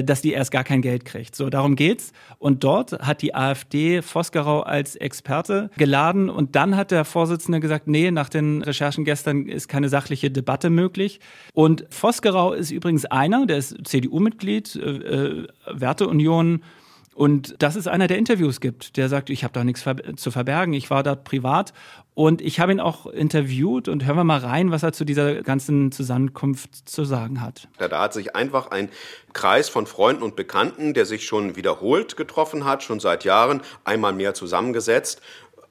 dass 0.05 0.23
die 0.23 0.33
erst 0.33 0.51
gar 0.51 0.65
kein 0.65 0.83
Geld 0.83 1.05
kriegt. 1.05 1.37
So, 1.37 1.51
darum 1.51 1.77
geht's. 1.77 2.13
Und 2.39 2.65
dort 2.65 2.93
hat 2.93 3.23
die 3.23 3.35
AfD 3.35 4.03
Vosgerau 4.03 4.61
als 4.61 4.97
Experte 4.97 5.71
geladen 5.77 6.31
und 6.31 6.57
dann 6.57 6.77
hat 6.77 6.91
der 6.91 7.05
Vorsitzende 7.05 7.61
gesagt, 7.61 7.87
nee, 7.87 8.11
nach 8.11 8.29
den 8.29 8.63
Recherchen 8.63 9.05
gestern 9.05 9.47
ist 9.47 9.69
keine 9.69 9.89
sachliche 9.89 10.31
Debatte 10.31 10.71
möglich. 10.71 11.21
Und 11.53 11.87
Vosgerau 11.91 12.53
ist 12.53 12.71
übrigens 12.71 13.05
einer, 13.05 13.47
der 13.47 13.59
ist 13.59 13.77
CDU-Mitglied, 13.87 14.77
äh, 14.77 14.81
äh, 14.81 15.47
Werteunion, 15.71 16.63
und 17.15 17.55
das 17.61 17.77
ist 17.77 17.87
einer, 17.87 18.09
der 18.09 18.19
Interviews 18.19 18.61
gibt. 18.61 18.97
Der 18.97 19.09
sagt, 19.09 19.31
ich 19.31 19.45
habe 19.45 19.53
da 19.53 19.63
nichts 19.63 19.85
zu 20.17 20.31
verbergen. 20.31 20.75
Ich 20.75 20.91
war 20.91 21.05
dort 21.05 21.23
privat 21.23 21.73
und 22.15 22.41
ich 22.41 22.59
habe 22.59 22.73
ihn 22.73 22.81
auch 22.81 23.07
interviewt 23.07 23.89
und 23.89 24.05
hören 24.05 24.17
wir 24.17 24.25
mal 24.25 24.39
rein, 24.39 24.71
was 24.73 24.83
er 24.83 24.93
zu 24.93 25.05
dieser 25.05 25.43
ganzen 25.43 25.93
Zusammenkunft 25.93 26.89
zu 26.89 27.05
sagen 27.05 27.41
hat. 27.41 27.69
Da 27.79 28.01
hat 28.01 28.13
sich 28.13 28.35
einfach 28.35 28.71
ein 28.71 28.89
Kreis 29.33 29.69
von 29.69 29.87
Freunden 29.87 30.23
und 30.23 30.35
Bekannten, 30.35 30.95
der 30.95 31.07
sich 31.07 31.25
schon 31.25 31.57
wiederholt 31.57 32.17
getroffen 32.17 32.65
hat, 32.65 32.83
schon 32.83 32.99
seit 32.99 33.25
Jahren, 33.25 33.63
einmal 33.85 34.13
mehr 34.13 34.35
zusammengesetzt 34.35 35.21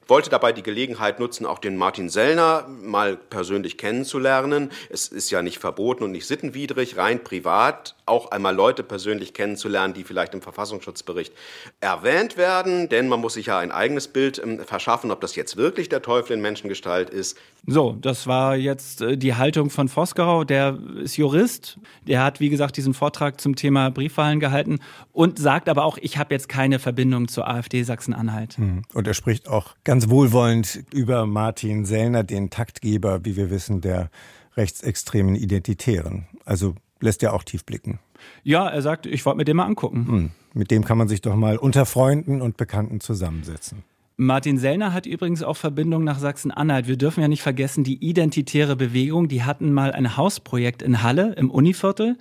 wollte 0.07 0.29
dabei 0.29 0.51
die 0.51 0.63
Gelegenheit 0.63 1.19
nutzen, 1.19 1.45
auch 1.45 1.60
den 1.60 1.77
Martin 1.77 2.10
Sellner 2.10 2.67
mal 2.67 3.15
persönlich 3.17 3.77
kennenzulernen. 3.77 4.72
Es 4.89 5.07
ist 5.07 5.29
ja 5.31 5.41
nicht 5.41 5.60
verboten 5.60 6.03
und 6.03 6.12
nicht 6.12 6.27
sittenwidrig, 6.27 6.98
rein 6.98 7.24
privat 7.24 7.95
auch 8.05 8.31
einmal 8.31 8.53
Leute 8.55 8.83
persönlich 8.83 9.33
kennenzulernen, 9.33 9.93
die 9.93 10.03
vielleicht 10.03 10.33
im 10.33 10.41
Verfassungsschutzbericht 10.41 11.33
erwähnt 11.79 12.38
werden, 12.38 12.89
denn 12.89 13.07
man 13.07 13.22
muss 13.22 13.36
sich 13.36 13.45
ja 13.45 13.60
ein 13.60 13.72
eigenes 13.72 14.07
Bild 14.07 14.41
ähm, 14.43 14.60
verschaffen, 14.60 15.12
ob 15.12 15.22
das 15.22 15.36
jetzt 15.36 15.55
wirklich 15.57 15.89
der 15.89 16.01
Teufel 16.01 16.33
in 16.33 16.41
Menschengestalt 16.41 17.10
ist. 17.10 17.38
So, 17.65 17.98
das 18.01 18.27
war 18.27 18.57
jetzt 18.57 19.01
äh, 19.01 19.17
die 19.17 19.36
Haltung 19.36 19.69
von 19.69 19.88
Vosgerau. 19.88 20.43
Der 20.43 20.77
ist 21.01 21.15
Jurist. 21.15 21.79
Der 22.05 22.24
hat, 22.24 22.41
wie 22.41 22.50
gesagt, 22.50 22.75
diesen 22.75 22.93
Vortrag 22.93 23.39
zum 23.39 23.55
Thema 23.55 23.89
Briefwahlen 23.89 24.41
gehalten 24.41 24.79
und 25.13 25.39
sagt 25.39 25.69
aber 25.69 25.86
auch, 25.86 25.98
ich 26.01 26.17
habe 26.17 26.33
jetzt 26.33 26.50
keine 26.50 26.79
Verbindung 26.79 27.29
zur 27.29 27.48
AfD 27.48 27.83
Sachsen-Anhalt. 27.83 28.57
Hm. 28.57 28.81
Und 28.93 29.07
er 29.07 29.13
spricht 29.13 29.48
auch 29.48 29.75
ganz 29.86 29.92
wohlwollend 30.09 30.83
über 30.91 31.25
Martin 31.25 31.85
Sellner, 31.85 32.23
den 32.23 32.50
Taktgeber, 32.50 33.25
wie 33.25 33.35
wir 33.35 33.50
wissen, 33.50 33.81
der 33.81 34.09
rechtsextremen 34.55 35.35
Identitären. 35.35 36.27
Also 36.45 36.75
lässt 37.00 37.21
ja 37.21 37.31
auch 37.31 37.43
tief 37.43 37.65
blicken. 37.65 38.00
Ja, 38.43 38.67
er 38.67 38.81
sagt, 38.81 39.05
ich 39.05 39.25
wollte 39.25 39.38
mir 39.38 39.45
den 39.45 39.57
mal 39.57 39.65
angucken. 39.65 40.07
Hm. 40.07 40.31
Mit 40.53 40.71
dem 40.71 40.85
kann 40.85 40.97
man 40.97 41.07
sich 41.07 41.21
doch 41.21 41.35
mal 41.35 41.57
unter 41.57 41.85
Freunden 41.85 42.41
und 42.41 42.57
Bekannten 42.57 43.00
zusammensetzen. 43.00 43.83
Martin 44.15 44.59
Sellner 44.59 44.93
hat 44.93 45.05
übrigens 45.07 45.41
auch 45.41 45.57
Verbindung 45.57 46.03
nach 46.03 46.19
Sachsen-Anhalt. 46.19 46.88
Wir 46.88 46.97
dürfen 46.97 47.21
ja 47.21 47.27
nicht 47.27 47.41
vergessen, 47.41 47.83
die 47.83 47.95
identitäre 47.95 48.75
Bewegung, 48.75 49.27
die 49.27 49.43
hatten 49.43 49.73
mal 49.73 49.91
ein 49.91 50.15
Hausprojekt 50.17 50.83
in 50.83 51.01
Halle 51.01 51.33
im 51.33 51.50
Univiertel. 51.50 52.17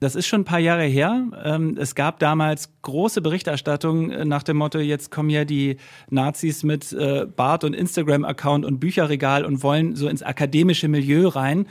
Das 0.00 0.14
ist 0.14 0.26
schon 0.26 0.40
ein 0.40 0.44
paar 0.44 0.58
Jahre 0.58 0.84
her. 0.84 1.26
Ähm, 1.44 1.76
es 1.78 1.94
gab 1.94 2.18
damals 2.20 2.70
große 2.80 3.20
Berichterstattung 3.20 4.10
äh, 4.10 4.24
nach 4.24 4.42
dem 4.42 4.56
Motto, 4.56 4.78
jetzt 4.78 5.10
kommen 5.10 5.28
ja 5.28 5.44
die 5.44 5.76
Nazis 6.08 6.62
mit 6.62 6.90
äh, 6.94 7.26
Bart 7.26 7.64
und 7.64 7.74
Instagram-Account 7.74 8.64
und 8.64 8.80
Bücherregal 8.80 9.44
und 9.44 9.62
wollen 9.62 9.96
so 9.96 10.08
ins 10.08 10.22
akademische 10.22 10.88
Milieu 10.88 11.28
rein. 11.28 11.66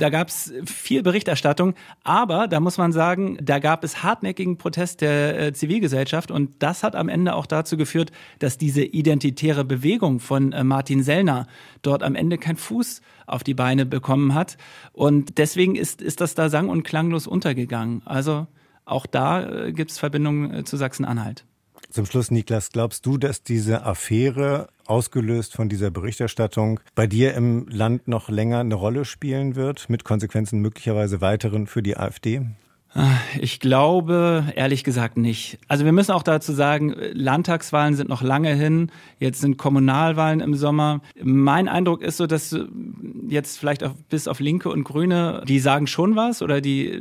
Da 0.00 0.08
gab 0.08 0.28
es 0.28 0.50
viel 0.64 1.02
Berichterstattung, 1.02 1.74
aber 2.04 2.48
da 2.48 2.58
muss 2.58 2.78
man 2.78 2.90
sagen, 2.90 3.36
da 3.42 3.58
gab 3.58 3.84
es 3.84 4.02
hartnäckigen 4.02 4.56
Protest 4.56 5.02
der 5.02 5.38
äh, 5.38 5.52
Zivilgesellschaft 5.52 6.30
und 6.30 6.50
das 6.62 6.82
hat 6.82 6.96
am 6.96 7.10
Ende 7.10 7.34
auch 7.34 7.44
dazu 7.44 7.76
geführt, 7.76 8.10
dass 8.38 8.56
diese 8.56 8.82
identitäre 8.82 9.62
Bewegung 9.62 10.18
von 10.18 10.52
äh, 10.52 10.64
Martin 10.64 11.02
Sellner 11.02 11.46
dort 11.82 12.02
am 12.02 12.14
Ende 12.14 12.38
keinen 12.38 12.56
Fuß 12.56 13.02
auf 13.26 13.44
die 13.44 13.52
Beine 13.52 13.84
bekommen 13.84 14.34
hat 14.34 14.56
und 14.92 15.36
deswegen 15.36 15.76
ist, 15.76 16.00
ist 16.00 16.22
das 16.22 16.34
da 16.34 16.48
sang- 16.48 16.70
und 16.70 16.82
klanglos 16.82 17.26
untergegangen. 17.26 18.00
Also 18.06 18.46
auch 18.86 19.04
da 19.04 19.66
äh, 19.66 19.72
gibt 19.72 19.90
es 19.90 19.98
Verbindungen 19.98 20.54
äh, 20.54 20.64
zu 20.64 20.78
Sachsen-Anhalt. 20.78 21.44
Zum 21.90 22.06
Schluss, 22.06 22.30
Niklas, 22.30 22.70
glaubst 22.70 23.04
du, 23.04 23.18
dass 23.18 23.42
diese 23.42 23.84
Affäre, 23.84 24.68
ausgelöst 24.86 25.54
von 25.54 25.68
dieser 25.68 25.90
Berichterstattung, 25.90 26.78
bei 26.94 27.08
dir 27.08 27.34
im 27.34 27.66
Land 27.68 28.06
noch 28.06 28.28
länger 28.28 28.60
eine 28.60 28.76
Rolle 28.76 29.04
spielen 29.04 29.56
wird, 29.56 29.90
mit 29.90 30.04
Konsequenzen 30.04 30.60
möglicherweise 30.60 31.20
weiteren 31.20 31.66
für 31.66 31.82
die 31.82 31.96
AfD? 31.96 32.42
Ich 33.40 33.60
glaube 33.60 34.52
ehrlich 34.56 34.82
gesagt 34.82 35.16
nicht. 35.16 35.58
Also 35.68 35.84
wir 35.84 35.92
müssen 35.92 36.10
auch 36.10 36.24
dazu 36.24 36.52
sagen, 36.52 36.94
Landtagswahlen 37.12 37.94
sind 37.94 38.08
noch 38.08 38.22
lange 38.22 38.52
hin. 38.54 38.90
Jetzt 39.20 39.40
sind 39.40 39.58
Kommunalwahlen 39.58 40.40
im 40.40 40.54
Sommer. 40.54 41.00
Mein 41.22 41.68
Eindruck 41.68 42.02
ist 42.02 42.16
so, 42.16 42.26
dass 42.26 42.56
jetzt 43.28 43.58
vielleicht 43.58 43.84
auch 43.84 43.94
bis 44.08 44.26
auf 44.26 44.40
Linke 44.40 44.70
und 44.70 44.82
Grüne, 44.82 45.44
die 45.46 45.60
sagen 45.60 45.86
schon 45.86 46.16
was 46.16 46.42
oder 46.42 46.60
die 46.60 47.00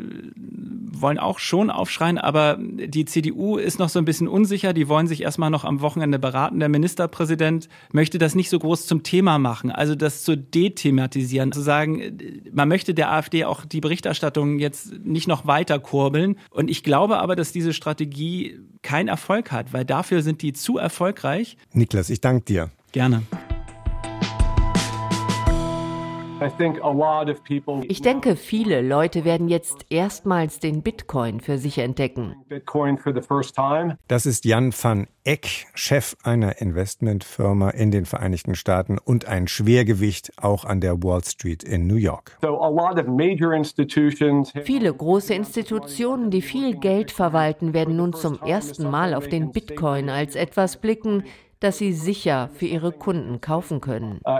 wollen 1.01 1.17
auch 1.17 1.39
schon 1.39 1.69
aufschreien, 1.69 2.17
aber 2.17 2.57
die 2.59 3.05
CDU 3.05 3.57
ist 3.57 3.79
noch 3.79 3.89
so 3.89 3.99
ein 3.99 4.05
bisschen 4.05 4.27
unsicher. 4.27 4.73
Die 4.73 4.89
wollen 4.89 5.07
sich 5.07 5.21
erstmal 5.21 5.49
noch 5.49 5.63
am 5.63 5.81
Wochenende 5.81 6.19
beraten. 6.19 6.59
Der 6.59 6.69
Ministerpräsident 6.69 7.69
möchte 7.91 8.17
das 8.17 8.35
nicht 8.35 8.49
so 8.49 8.59
groß 8.59 8.85
zum 8.85 9.03
Thema 9.03 9.39
machen, 9.39 9.71
also 9.71 9.95
das 9.95 10.23
zu 10.23 10.37
dethematisieren, 10.37 11.51
zu 11.51 11.61
sagen, 11.61 12.17
man 12.51 12.67
möchte 12.67 12.93
der 12.93 13.11
AfD 13.11 13.45
auch 13.45 13.65
die 13.65 13.81
Berichterstattung 13.81 14.59
jetzt 14.59 14.93
nicht 15.03 15.27
noch 15.27 15.47
weiter 15.47 15.78
runterkurbeln. 15.79 16.37
Und 16.51 16.69
ich 16.69 16.83
glaube 16.83 17.19
aber, 17.19 17.35
dass 17.35 17.51
diese 17.51 17.73
Strategie 17.73 18.59
keinen 18.81 19.07
Erfolg 19.07 19.51
hat, 19.51 19.73
weil 19.73 19.85
dafür 19.85 20.21
sind 20.21 20.41
die 20.41 20.53
zu 20.53 20.77
erfolgreich. 20.77 21.57
Niklas, 21.73 22.09
ich 22.09 22.21
danke 22.21 22.45
dir. 22.45 22.69
Gerne. 22.91 23.23
Ich 27.87 28.01
denke, 28.01 28.35
viele 28.37 28.81
Leute 28.81 29.25
werden 29.25 29.49
jetzt 29.49 29.85
erstmals 29.89 30.59
den 30.59 30.81
Bitcoin 30.81 31.41
für 31.41 31.57
sich 31.57 31.79
entdecken. 31.79 32.35
Das 34.07 34.25
ist 34.25 34.45
Jan 34.45 34.73
van 34.81 35.07
Eck, 35.25 35.67
Chef 35.73 36.15
einer 36.23 36.61
Investmentfirma 36.61 37.71
in 37.71 37.91
den 37.91 38.05
Vereinigten 38.05 38.55
Staaten 38.55 38.97
und 38.97 39.25
ein 39.25 39.47
Schwergewicht 39.49 40.31
auch 40.41 40.63
an 40.63 40.79
der 40.79 41.03
Wall 41.03 41.23
Street 41.25 41.63
in 41.63 41.87
New 41.87 41.95
York. 41.95 42.37
Viele 44.63 44.93
große 44.93 45.33
Institutionen, 45.33 46.31
die 46.31 46.41
viel 46.41 46.77
Geld 46.77 47.11
verwalten, 47.11 47.73
werden 47.73 47.97
nun 47.97 48.13
zum 48.13 48.39
ersten 48.41 48.89
Mal 48.89 49.13
auf 49.13 49.27
den 49.27 49.51
Bitcoin 49.51 50.09
als 50.09 50.35
etwas 50.35 50.77
blicken, 50.77 51.25
das 51.59 51.77
sie 51.77 51.93
sicher 51.93 52.49
für 52.53 52.65
ihre 52.65 52.91
Kunden 52.91 53.41
kaufen 53.41 53.81
können. 53.81 54.19
Uh, 54.25 54.39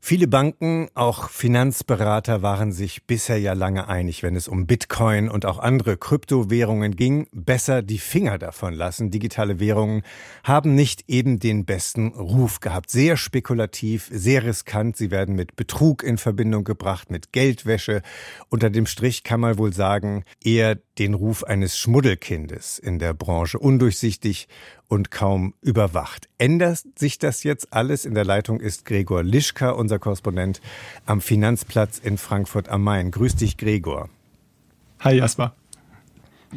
Viele 0.00 0.28
Banken, 0.28 0.88
auch 0.94 1.28
Finanzberater 1.28 2.42
waren 2.42 2.72
sich 2.72 3.04
bisher 3.06 3.38
ja 3.38 3.52
lange 3.52 3.88
einig, 3.88 4.22
wenn 4.22 4.34
es 4.34 4.48
um 4.48 4.66
Bitcoin 4.66 5.28
und 5.28 5.44
auch 5.44 5.58
andere 5.58 5.96
Kryptowährungen 5.96 6.96
ging, 6.96 7.28
besser 7.32 7.82
die 7.82 7.98
Finger 7.98 8.38
davon 8.38 8.72
lassen. 8.72 9.10
Digitale 9.10 9.60
Währungen 9.60 10.02
haben 10.42 10.74
nicht 10.74 11.04
eben 11.08 11.38
den 11.38 11.66
besten 11.66 12.08
Ruf 12.08 12.60
gehabt. 12.60 12.90
Sehr 12.90 13.16
spekulativ, 13.16 14.08
sehr 14.10 14.44
riskant. 14.44 14.96
Sie 14.96 15.10
werden 15.10 15.34
mit 15.34 15.56
Betrug 15.56 16.02
in 16.02 16.16
Verbindung 16.16 16.64
gebracht, 16.64 17.10
mit 17.10 17.32
Geldwäsche. 17.32 18.02
Unter 18.48 18.70
dem 18.70 18.86
Strich 18.86 19.22
kann 19.22 19.40
man 19.40 19.58
wohl 19.58 19.72
sagen, 19.72 20.24
eher 20.42 20.76
den 20.98 21.14
Ruf 21.14 21.44
eines 21.44 21.78
Schmuddelkindes 21.78 22.78
in 22.78 22.98
der 22.98 23.14
Branche. 23.14 23.58
Undurchsichtig 23.58 24.48
und 24.88 25.10
kaum 25.10 25.54
überwacht. 25.60 26.28
Ändert 26.38 26.80
sich 26.98 27.18
das 27.18 27.44
jetzt 27.44 27.72
alles? 27.72 28.04
In 28.04 28.14
der 28.14 28.24
Leitung 28.24 28.60
ist 28.60 28.84
Gregor 28.84 29.22
Lischka, 29.22 29.70
unser 29.70 29.98
Korrespondent 29.98 30.60
am 31.06 31.20
Finanzplatz 31.20 31.98
in 31.98 32.18
Frankfurt 32.18 32.68
am 32.68 32.82
Main. 32.82 33.10
Grüß 33.10 33.36
dich, 33.36 33.56
Gregor. 33.56 34.08
Hi, 35.00 35.14
Jasper. 35.14 35.54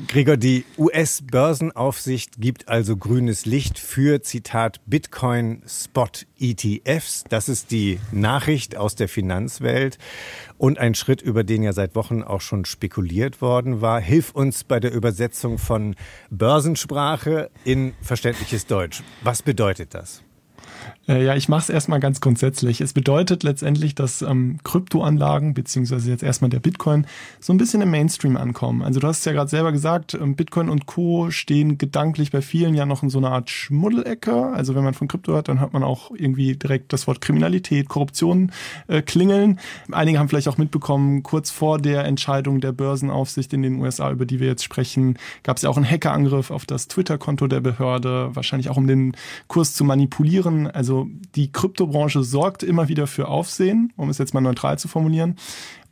Gregor, 0.07 0.37
die 0.37 0.63
US-Börsenaufsicht 0.77 2.39
gibt 2.39 2.69
also 2.69 2.95
grünes 2.95 3.45
Licht 3.45 3.77
für, 3.77 4.21
Zitat, 4.21 4.79
Bitcoin-Spot-ETFs. 4.85 7.25
Das 7.27 7.49
ist 7.49 7.71
die 7.71 7.99
Nachricht 8.13 8.77
aus 8.77 8.95
der 8.95 9.09
Finanzwelt 9.09 9.97
und 10.57 10.79
ein 10.79 10.95
Schritt, 10.95 11.21
über 11.21 11.43
den 11.43 11.61
ja 11.61 11.73
seit 11.73 11.93
Wochen 11.95 12.23
auch 12.23 12.39
schon 12.39 12.63
spekuliert 12.63 13.41
worden 13.41 13.81
war. 13.81 13.99
Hilf 13.99 14.31
uns 14.31 14.63
bei 14.63 14.79
der 14.79 14.93
Übersetzung 14.93 15.57
von 15.57 15.97
Börsensprache 16.29 17.51
in 17.65 17.93
verständliches 18.01 18.67
Deutsch. 18.67 19.03
Was 19.23 19.41
bedeutet 19.41 19.93
das? 19.93 20.23
Äh, 21.11 21.25
ja, 21.25 21.35
ich 21.35 21.49
mache 21.49 21.63
es 21.63 21.69
erstmal 21.69 21.99
ganz 21.99 22.21
grundsätzlich. 22.21 22.79
Es 22.79 22.93
bedeutet 22.93 23.43
letztendlich, 23.43 23.95
dass 23.95 24.21
ähm, 24.21 24.59
Kryptoanlagen, 24.63 25.53
beziehungsweise 25.53 26.09
jetzt 26.09 26.23
erstmal 26.23 26.49
der 26.49 26.61
Bitcoin, 26.61 27.05
so 27.41 27.51
ein 27.51 27.57
bisschen 27.57 27.81
im 27.81 27.91
Mainstream 27.91 28.37
ankommen. 28.37 28.81
Also 28.81 29.01
du 29.01 29.07
hast 29.07 29.19
es 29.19 29.25
ja 29.25 29.33
gerade 29.33 29.49
selber 29.49 29.73
gesagt, 29.73 30.13
ähm, 30.13 30.35
Bitcoin 30.35 30.69
und 30.69 30.85
Co. 30.85 31.29
stehen 31.29 31.77
gedanklich 31.77 32.31
bei 32.31 32.41
vielen 32.41 32.75
ja 32.75 32.85
noch 32.85 33.03
in 33.03 33.09
so 33.09 33.17
einer 33.17 33.31
Art 33.31 33.49
Schmuddelecke. 33.49 34.47
Also 34.53 34.73
wenn 34.73 34.85
man 34.85 34.93
von 34.93 35.09
Krypto 35.09 35.33
hört, 35.33 35.49
dann 35.49 35.59
hört 35.59 35.73
man 35.73 35.83
auch 35.83 36.11
irgendwie 36.15 36.55
direkt 36.55 36.93
das 36.93 37.07
Wort 37.07 37.19
Kriminalität, 37.19 37.89
Korruption 37.89 38.53
äh, 38.87 39.01
klingeln. 39.01 39.59
Einige 39.91 40.17
haben 40.17 40.29
vielleicht 40.29 40.47
auch 40.47 40.57
mitbekommen, 40.57 41.23
kurz 41.23 41.51
vor 41.51 41.77
der 41.77 42.05
Entscheidung 42.05 42.61
der 42.61 42.71
Börsenaufsicht 42.71 43.51
in 43.51 43.63
den 43.63 43.81
USA, 43.81 44.11
über 44.11 44.25
die 44.25 44.39
wir 44.39 44.47
jetzt 44.47 44.63
sprechen, 44.63 45.17
gab 45.43 45.57
es 45.57 45.63
ja 45.63 45.69
auch 45.69 45.77
einen 45.77 45.89
Hackerangriff 45.89 46.51
auf 46.51 46.65
das 46.65 46.87
Twitter-Konto 46.87 47.47
der 47.47 47.59
Behörde, 47.59 48.29
wahrscheinlich 48.33 48.69
auch 48.69 48.77
um 48.77 48.87
den 48.87 49.17
Kurs 49.49 49.73
zu 49.73 49.83
manipulieren. 49.83 50.67
Also 50.67 51.00
die 51.35 51.51
Kryptobranche 51.51 52.23
sorgt 52.23 52.63
immer 52.63 52.87
wieder 52.87 53.07
für 53.07 53.27
Aufsehen, 53.27 53.93
um 53.95 54.09
es 54.09 54.17
jetzt 54.17 54.33
mal 54.33 54.41
neutral 54.41 54.79
zu 54.79 54.87
formulieren. 54.87 55.35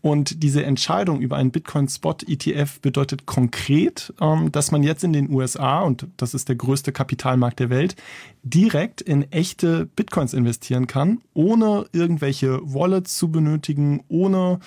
Und 0.02 0.44
diese 0.44 0.64
Entscheidung 0.64 1.20
über 1.20 1.36
einen 1.36 1.52
Bitcoin-Spot-ETF 1.52 2.80
bedeutet 2.80 3.26
konkret, 3.26 4.14
ähm, 4.22 4.50
dass 4.52 4.72
man 4.72 4.82
jetzt 4.82 5.04
in 5.04 5.12
den 5.12 5.30
USA, 5.30 5.82
und 5.82 6.08
das 6.16 6.34
ist 6.34 6.48
der 6.48 6.56
größte 6.56 6.94
Kapitalmarkt 6.94 7.60
der 7.60 7.70
Welt, 7.70 7.98
direkt 8.42 9.02
in 9.02 9.30
echte 9.32 9.86
Bitcoins 9.86 10.34
investieren 10.34 10.88
kann, 10.88 11.20
ohne 11.34 11.86
irgendwelche 11.92 12.62
Wallets 12.64 13.18
zu 13.18 13.30
benötigen, 13.30 14.02
ohne 14.08 14.60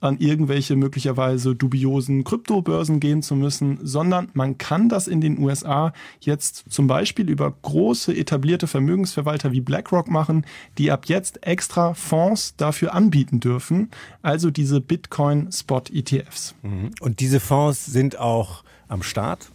an 0.00 0.18
irgendwelche 0.18 0.76
möglicherweise 0.76 1.54
dubiosen 1.54 2.24
Kryptobörsen 2.24 3.00
gehen 3.00 3.22
zu 3.22 3.34
müssen, 3.34 3.78
sondern 3.82 4.28
man 4.34 4.58
kann 4.58 4.88
das 4.88 5.08
in 5.08 5.20
den 5.20 5.38
USA 5.38 5.92
jetzt 6.20 6.64
zum 6.68 6.86
Beispiel 6.86 7.30
über 7.30 7.52
große 7.62 8.14
etablierte 8.14 8.66
Vermögensverwalter 8.66 9.52
wie 9.52 9.60
BlackRock 9.60 10.08
machen, 10.08 10.44
die 10.78 10.90
ab 10.90 11.06
jetzt 11.06 11.46
extra 11.46 11.94
Fonds 11.94 12.54
dafür 12.56 12.94
anbieten 12.94 13.40
dürfen, 13.40 13.90
also 14.22 14.50
diese 14.50 14.80
Bitcoin 14.80 15.50
Spot 15.50 15.82
ETFs. 15.92 16.54
Mhm. 16.62 16.90
Und 17.00 17.20
diese 17.20 17.40
Fonds 17.40 17.86
sind 17.86 18.18
auch 18.18 18.64
am 18.88 19.02
Start? 19.02 19.50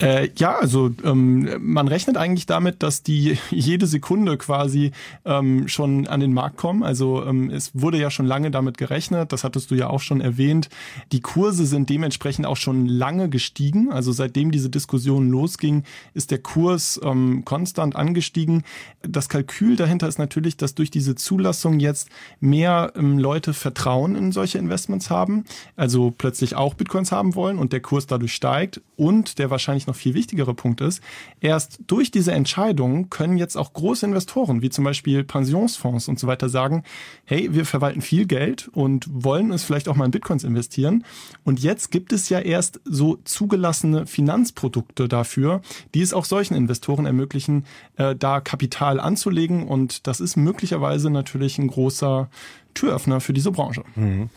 Äh, 0.00 0.30
ja, 0.36 0.56
also 0.56 0.90
ähm, 1.04 1.48
man 1.60 1.86
rechnet 1.86 2.16
eigentlich 2.16 2.46
damit, 2.46 2.82
dass 2.82 3.02
die 3.02 3.36
jede 3.50 3.86
Sekunde 3.86 4.38
quasi 4.38 4.92
ähm, 5.26 5.68
schon 5.68 6.06
an 6.06 6.20
den 6.20 6.32
Markt 6.32 6.56
kommen. 6.56 6.82
Also 6.82 7.24
ähm, 7.24 7.50
es 7.50 7.72
wurde 7.74 7.98
ja 7.98 8.10
schon 8.10 8.24
lange 8.24 8.50
damit 8.50 8.78
gerechnet, 8.78 9.32
das 9.32 9.44
hattest 9.44 9.70
du 9.70 9.74
ja 9.74 9.90
auch 9.90 10.00
schon 10.00 10.22
erwähnt. 10.22 10.70
Die 11.12 11.20
Kurse 11.20 11.66
sind 11.66 11.90
dementsprechend 11.90 12.46
auch 12.46 12.56
schon 12.56 12.86
lange 12.86 13.28
gestiegen. 13.28 13.92
Also 13.92 14.12
seitdem 14.12 14.50
diese 14.50 14.70
Diskussion 14.70 15.28
losging, 15.28 15.84
ist 16.14 16.30
der 16.30 16.38
Kurs 16.38 16.98
ähm, 17.02 17.44
konstant 17.44 17.94
angestiegen. 17.94 18.62
Das 19.02 19.28
Kalkül 19.28 19.76
dahinter 19.76 20.08
ist 20.08 20.18
natürlich, 20.18 20.56
dass 20.56 20.74
durch 20.74 20.90
diese 20.90 21.14
Zulassung 21.14 21.78
jetzt 21.78 22.08
mehr 22.40 22.92
ähm, 22.96 23.18
Leute 23.18 23.52
Vertrauen 23.52 24.16
in 24.16 24.32
solche 24.32 24.56
Investments 24.56 25.10
haben, 25.10 25.44
also 25.76 26.10
plötzlich 26.10 26.56
auch 26.56 26.72
Bitcoins 26.72 27.12
haben 27.12 27.34
wollen 27.34 27.58
und 27.58 27.74
der 27.74 27.80
Kurs 27.80 28.06
dadurch 28.06 28.32
steigt 28.32 28.80
und 28.96 29.38
der 29.38 29.50
wahrscheinlich 29.50 29.89
noch 29.90 29.96
viel 29.96 30.14
wichtigere 30.14 30.54
Punkt 30.54 30.80
ist, 30.80 31.02
erst 31.40 31.80
durch 31.86 32.10
diese 32.10 32.32
Entscheidung 32.32 33.10
können 33.10 33.36
jetzt 33.36 33.56
auch 33.56 33.72
große 33.72 34.06
Investoren, 34.06 34.62
wie 34.62 34.70
zum 34.70 34.84
Beispiel 34.84 35.24
Pensionsfonds 35.24 36.08
und 36.08 36.18
so 36.18 36.26
weiter, 36.26 36.48
sagen, 36.48 36.84
hey, 37.24 37.52
wir 37.52 37.66
verwalten 37.66 38.00
viel 38.00 38.26
Geld 38.26 38.68
und 38.72 39.06
wollen 39.10 39.50
es 39.52 39.64
vielleicht 39.64 39.88
auch 39.88 39.96
mal 39.96 40.06
in 40.06 40.10
Bitcoins 40.10 40.44
investieren. 40.44 41.04
Und 41.44 41.60
jetzt 41.60 41.90
gibt 41.90 42.12
es 42.12 42.28
ja 42.28 42.40
erst 42.40 42.80
so 42.84 43.18
zugelassene 43.24 44.06
Finanzprodukte 44.06 45.08
dafür, 45.08 45.60
die 45.94 46.02
es 46.02 46.12
auch 46.12 46.24
solchen 46.24 46.54
Investoren 46.54 47.06
ermöglichen, 47.06 47.64
äh, 47.96 48.14
da 48.16 48.40
Kapital 48.40 49.00
anzulegen. 49.00 49.66
Und 49.66 50.06
das 50.06 50.20
ist 50.20 50.36
möglicherweise 50.36 51.10
natürlich 51.10 51.58
ein 51.58 51.68
großer 51.68 52.30
Türöffner 52.74 53.20
für 53.20 53.32
diese 53.32 53.50
Branche. 53.50 53.82
Mhm. 53.96 54.30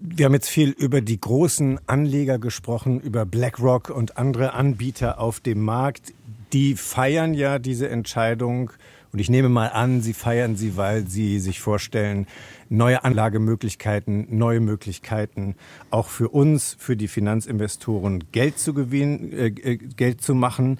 Wir 0.00 0.26
haben 0.26 0.34
jetzt 0.34 0.48
viel 0.48 0.70
über 0.70 1.00
die 1.00 1.20
großen 1.20 1.78
Anleger 1.86 2.38
gesprochen, 2.38 3.00
über 3.00 3.24
BlackRock 3.24 3.90
und 3.90 4.16
andere 4.16 4.54
Anbieter 4.54 5.20
auf 5.20 5.40
dem 5.40 5.62
Markt. 5.62 6.12
Die 6.52 6.74
feiern 6.74 7.34
ja 7.34 7.58
diese 7.58 7.88
Entscheidung. 7.88 8.70
Und 9.12 9.20
ich 9.20 9.30
nehme 9.30 9.48
mal 9.48 9.68
an, 9.68 10.02
sie 10.02 10.12
feiern 10.12 10.56
sie, 10.56 10.76
weil 10.76 11.06
sie 11.06 11.38
sich 11.38 11.60
vorstellen, 11.60 12.26
neue 12.68 13.04
Anlagemöglichkeiten, 13.04 14.26
neue 14.36 14.60
Möglichkeiten 14.60 15.54
auch 15.90 16.08
für 16.08 16.28
uns, 16.28 16.76
für 16.78 16.96
die 16.96 17.08
Finanzinvestoren 17.08 18.24
Geld 18.32 18.58
zu 18.58 18.74
gewinnen, 18.74 19.32
äh, 19.32 19.46
äh 19.46 19.76
Geld 19.76 20.20
zu 20.20 20.34
machen 20.34 20.78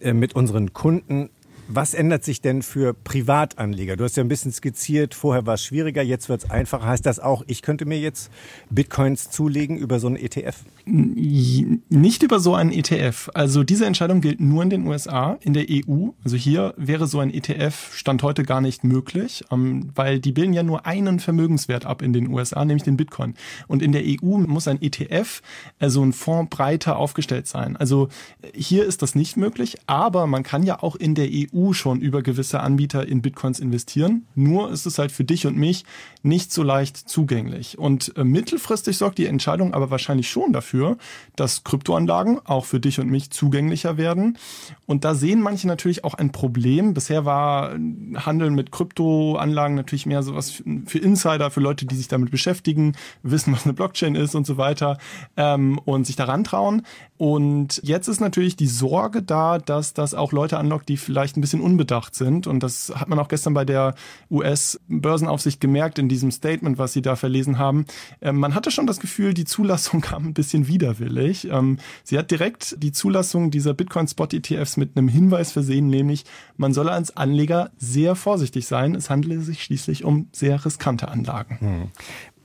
äh, 0.00 0.12
mit 0.12 0.34
unseren 0.34 0.72
Kunden. 0.72 1.30
Was 1.68 1.94
ändert 1.94 2.22
sich 2.22 2.40
denn 2.40 2.62
für 2.62 2.94
Privatanleger? 2.94 3.96
Du 3.96 4.04
hast 4.04 4.16
ja 4.16 4.22
ein 4.22 4.28
bisschen 4.28 4.52
skizziert, 4.52 5.14
vorher 5.14 5.46
war 5.46 5.54
es 5.54 5.64
schwieriger, 5.64 6.00
jetzt 6.00 6.28
wird 6.28 6.44
es 6.44 6.50
einfacher. 6.50 6.86
Heißt 6.86 7.04
das 7.04 7.18
auch, 7.18 7.42
ich 7.48 7.60
könnte 7.60 7.86
mir 7.86 7.98
jetzt 7.98 8.30
Bitcoins 8.70 9.30
zulegen 9.30 9.76
über 9.76 9.98
so 9.98 10.06
einen 10.06 10.14
ETF? 10.14 10.54
Nicht 10.84 12.22
über 12.22 12.38
so 12.38 12.54
einen 12.54 12.70
ETF. 12.70 13.30
Also 13.34 13.64
diese 13.64 13.84
Entscheidung 13.84 14.20
gilt 14.20 14.38
nur 14.38 14.62
in 14.62 14.70
den 14.70 14.86
USA, 14.86 15.38
in 15.40 15.54
der 15.54 15.64
EU. 15.68 16.10
Also 16.22 16.36
hier 16.36 16.72
wäre 16.76 17.08
so 17.08 17.18
ein 17.18 17.34
ETF 17.34 17.92
Stand 17.92 18.22
heute 18.22 18.44
gar 18.44 18.60
nicht 18.60 18.84
möglich, 18.84 19.44
ähm, 19.50 19.90
weil 19.96 20.20
die 20.20 20.30
bilden 20.30 20.52
ja 20.52 20.62
nur 20.62 20.86
einen 20.86 21.18
Vermögenswert 21.18 21.84
ab 21.84 22.00
in 22.00 22.12
den 22.12 22.28
USA, 22.28 22.64
nämlich 22.64 22.84
den 22.84 22.96
Bitcoin. 22.96 23.34
Und 23.66 23.82
in 23.82 23.90
der 23.90 24.02
EU 24.04 24.38
muss 24.38 24.68
ein 24.68 24.80
ETF, 24.80 25.42
also 25.80 26.04
ein 26.04 26.12
Fonds 26.12 26.50
breiter 26.50 26.96
aufgestellt 26.96 27.48
sein. 27.48 27.76
Also 27.76 28.08
hier 28.54 28.84
ist 28.84 29.02
das 29.02 29.16
nicht 29.16 29.36
möglich, 29.36 29.78
aber 29.88 30.28
man 30.28 30.44
kann 30.44 30.62
ja 30.62 30.80
auch 30.80 30.94
in 30.94 31.16
der 31.16 31.28
EU 31.28 31.55
EU 31.56 31.72
schon 31.72 32.00
über 32.00 32.22
gewisse 32.22 32.60
Anbieter 32.60 33.06
in 33.06 33.22
Bitcoins 33.22 33.60
investieren. 33.60 34.26
Nur 34.34 34.70
ist 34.70 34.86
es 34.86 34.98
halt 34.98 35.12
für 35.12 35.24
dich 35.24 35.46
und 35.46 35.56
mich 35.56 35.84
nicht 36.22 36.52
so 36.52 36.62
leicht 36.62 36.96
zugänglich. 36.96 37.78
Und 37.78 38.16
äh, 38.16 38.24
mittelfristig 38.24 38.98
sorgt 38.98 39.18
die 39.18 39.26
Entscheidung 39.26 39.74
aber 39.74 39.90
wahrscheinlich 39.90 40.28
schon 40.28 40.52
dafür, 40.52 40.98
dass 41.36 41.64
Kryptoanlagen 41.64 42.40
auch 42.44 42.64
für 42.64 42.80
dich 42.80 43.00
und 43.00 43.08
mich 43.08 43.30
zugänglicher 43.30 43.96
werden. 43.96 44.38
Und 44.86 45.04
da 45.04 45.14
sehen 45.14 45.40
manche 45.40 45.66
natürlich 45.66 46.04
auch 46.04 46.14
ein 46.14 46.32
Problem. 46.32 46.94
Bisher 46.94 47.24
war 47.24 47.74
äh, 47.74 47.78
Handeln 48.16 48.54
mit 48.54 48.72
Kryptoanlagen 48.72 49.76
natürlich 49.76 50.06
mehr 50.06 50.22
sowas 50.22 50.62
für 50.86 50.98
Insider, 50.98 51.50
für 51.50 51.60
Leute, 51.60 51.86
die 51.86 51.96
sich 51.96 52.08
damit 52.08 52.30
beschäftigen, 52.30 52.94
wissen, 53.22 53.52
was 53.52 53.64
eine 53.64 53.72
Blockchain 53.72 54.14
ist 54.14 54.34
und 54.34 54.46
so 54.46 54.56
weiter 54.56 54.98
ähm, 55.36 55.78
und 55.84 56.06
sich 56.06 56.16
daran 56.16 56.44
trauen. 56.44 56.82
Und 57.18 57.80
jetzt 57.82 58.08
ist 58.08 58.20
natürlich 58.20 58.56
die 58.56 58.66
Sorge 58.66 59.22
da, 59.22 59.58
dass 59.58 59.94
das 59.94 60.12
auch 60.12 60.32
Leute 60.32 60.58
anlockt, 60.58 60.88
die 60.88 60.96
vielleicht 60.96 61.36
ein 61.36 61.40
bisschen 61.46 61.60
unbedacht 61.60 62.16
sind. 62.16 62.48
Und 62.48 62.60
das 62.64 62.92
hat 62.94 63.08
man 63.08 63.20
auch 63.20 63.28
gestern 63.28 63.54
bei 63.54 63.64
der 63.64 63.94
US-Börsenaufsicht 64.30 65.60
gemerkt 65.60 66.00
in 66.00 66.08
diesem 66.08 66.32
Statement, 66.32 66.76
was 66.76 66.92
sie 66.92 67.02
da 67.02 67.14
verlesen 67.14 67.56
haben. 67.56 67.86
Ähm, 68.20 68.36
man 68.36 68.56
hatte 68.56 68.72
schon 68.72 68.88
das 68.88 68.98
Gefühl, 68.98 69.32
die 69.32 69.44
Zulassung 69.44 70.00
kam 70.00 70.26
ein 70.26 70.34
bisschen 70.34 70.66
widerwillig. 70.66 71.48
Ähm, 71.48 71.78
sie 72.02 72.18
hat 72.18 72.32
direkt 72.32 72.82
die 72.82 72.90
Zulassung 72.90 73.52
dieser 73.52 73.74
Bitcoin-Spot-ETFs 73.74 74.76
mit 74.76 74.96
einem 74.96 75.06
Hinweis 75.06 75.52
versehen, 75.52 75.86
nämlich 75.88 76.24
man 76.56 76.72
solle 76.72 76.90
als 76.90 77.16
Anleger 77.16 77.70
sehr 77.78 78.16
vorsichtig 78.16 78.66
sein. 78.66 78.96
Es 78.96 79.08
handele 79.08 79.40
sich 79.40 79.62
schließlich 79.62 80.04
um 80.04 80.28
sehr 80.32 80.64
riskante 80.64 81.08
Anlagen. 81.08 81.60
Hm. 81.60 81.90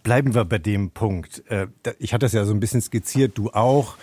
Bleiben 0.04 0.36
wir 0.36 0.46
bei 0.46 0.60
dem 0.60 0.92
Punkt. 0.92 1.44
Äh, 1.48 1.68
ich 1.98 2.14
hatte 2.14 2.28
es 2.28 2.34
ja 2.34 2.46
so 2.46 2.54
ein 2.54 2.60
bisschen 2.60 2.82
skizziert, 2.82 3.38
du 3.38 3.50
auch. 3.50 3.98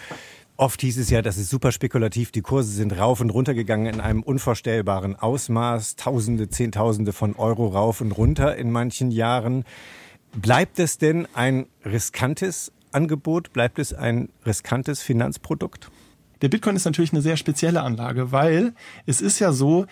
Oft 0.60 0.80
hieß 0.80 0.98
es 0.98 1.08
ja, 1.08 1.22
das 1.22 1.38
ist 1.38 1.50
super 1.50 1.70
spekulativ. 1.70 2.32
Die 2.32 2.42
Kurse 2.42 2.72
sind 2.72 2.98
rauf 2.98 3.20
und 3.20 3.30
runter 3.30 3.54
gegangen 3.54 3.86
in 3.86 4.00
einem 4.00 4.24
unvorstellbaren 4.24 5.14
Ausmaß. 5.14 5.94
Tausende, 5.94 6.50
Zehntausende 6.50 7.12
von 7.12 7.36
Euro 7.36 7.68
rauf 7.68 8.00
und 8.00 8.10
runter 8.10 8.56
in 8.56 8.72
manchen 8.72 9.12
Jahren. 9.12 9.64
Bleibt 10.32 10.80
es 10.80 10.98
denn 10.98 11.28
ein 11.32 11.66
riskantes 11.84 12.72
Angebot? 12.90 13.52
Bleibt 13.52 13.78
es 13.78 13.94
ein 13.94 14.30
riskantes 14.44 15.00
Finanzprodukt? 15.00 15.92
Der 16.42 16.48
Bitcoin 16.48 16.74
ist 16.74 16.86
natürlich 16.86 17.12
eine 17.12 17.22
sehr 17.22 17.36
spezielle 17.36 17.82
Anlage, 17.82 18.32
weil 18.32 18.74
es 19.06 19.20
ist 19.20 19.38
ja 19.38 19.52
so, 19.52 19.86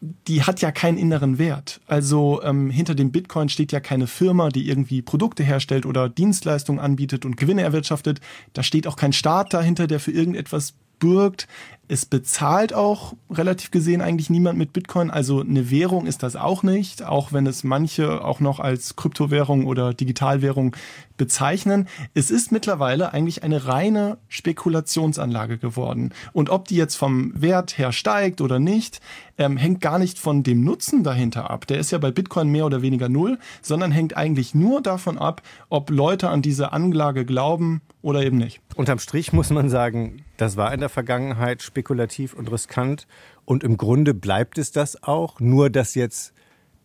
die 0.00 0.42
hat 0.44 0.60
ja 0.60 0.70
keinen 0.70 0.98
inneren 0.98 1.38
Wert. 1.38 1.80
Also 1.86 2.40
ähm, 2.42 2.70
hinter 2.70 2.94
dem 2.94 3.10
Bitcoin 3.10 3.48
steht 3.48 3.72
ja 3.72 3.80
keine 3.80 4.06
Firma, 4.06 4.48
die 4.48 4.68
irgendwie 4.68 5.02
Produkte 5.02 5.42
herstellt 5.42 5.86
oder 5.86 6.08
Dienstleistungen 6.08 6.80
anbietet 6.80 7.24
und 7.24 7.36
Gewinne 7.36 7.62
erwirtschaftet. 7.62 8.20
Da 8.52 8.62
steht 8.62 8.86
auch 8.86 8.96
kein 8.96 9.12
Staat 9.12 9.52
dahinter, 9.52 9.86
der 9.86 9.98
für 9.98 10.12
irgendetwas 10.12 10.74
bürgt. 10.98 11.48
Es 11.88 12.04
bezahlt 12.04 12.74
auch 12.74 13.14
relativ 13.30 13.70
gesehen 13.70 14.02
eigentlich 14.02 14.30
niemand 14.30 14.58
mit 14.58 14.72
Bitcoin. 14.72 15.10
Also 15.10 15.40
eine 15.40 15.70
Währung 15.70 16.06
ist 16.06 16.22
das 16.22 16.36
auch 16.36 16.62
nicht, 16.62 17.02
auch 17.02 17.32
wenn 17.32 17.46
es 17.46 17.64
manche 17.64 18.24
auch 18.24 18.40
noch 18.40 18.60
als 18.60 18.94
Kryptowährung 18.96 19.66
oder 19.66 19.94
Digitalwährung 19.94 20.76
bezeichnen. 21.18 21.86
Es 22.14 22.30
ist 22.30 22.50
mittlerweile 22.50 23.12
eigentlich 23.12 23.42
eine 23.42 23.66
reine 23.66 24.16
Spekulationsanlage 24.28 25.58
geworden. 25.58 26.14
Und 26.32 26.48
ob 26.48 26.66
die 26.68 26.76
jetzt 26.76 26.94
vom 26.94 27.32
Wert 27.34 27.76
her 27.76 27.92
steigt 27.92 28.40
oder 28.40 28.58
nicht, 28.58 29.00
ähm, 29.36 29.58
hängt 29.58 29.82
gar 29.82 29.98
nicht 29.98 30.18
von 30.18 30.42
dem 30.42 30.64
Nutzen 30.64 31.04
dahinter 31.04 31.50
ab. 31.50 31.66
Der 31.66 31.78
ist 31.78 31.90
ja 31.90 31.98
bei 31.98 32.10
Bitcoin 32.10 32.48
mehr 32.48 32.64
oder 32.64 32.80
weniger 32.80 33.08
null, 33.10 33.38
sondern 33.60 33.92
hängt 33.92 34.16
eigentlich 34.16 34.54
nur 34.54 34.80
davon 34.80 35.18
ab, 35.18 35.42
ob 35.68 35.90
Leute 35.90 36.30
an 36.30 36.40
diese 36.40 36.72
Anlage 36.72 37.26
glauben 37.26 37.82
oder 38.00 38.22
eben 38.22 38.38
nicht. 38.38 38.60
Unterm 38.74 38.98
Strich 38.98 39.32
muss 39.32 39.50
man 39.50 39.68
sagen, 39.68 40.24
das 40.36 40.56
war 40.56 40.72
in 40.72 40.80
der 40.80 40.88
Vergangenheit 40.88 41.62
spekulativ 41.62 42.32
und 42.32 42.50
riskant. 42.50 43.06
Und 43.44 43.64
im 43.64 43.76
Grunde 43.76 44.14
bleibt 44.14 44.56
es 44.58 44.72
das 44.72 45.02
auch, 45.02 45.40
nur 45.40 45.68
dass 45.68 45.94
jetzt 45.94 46.32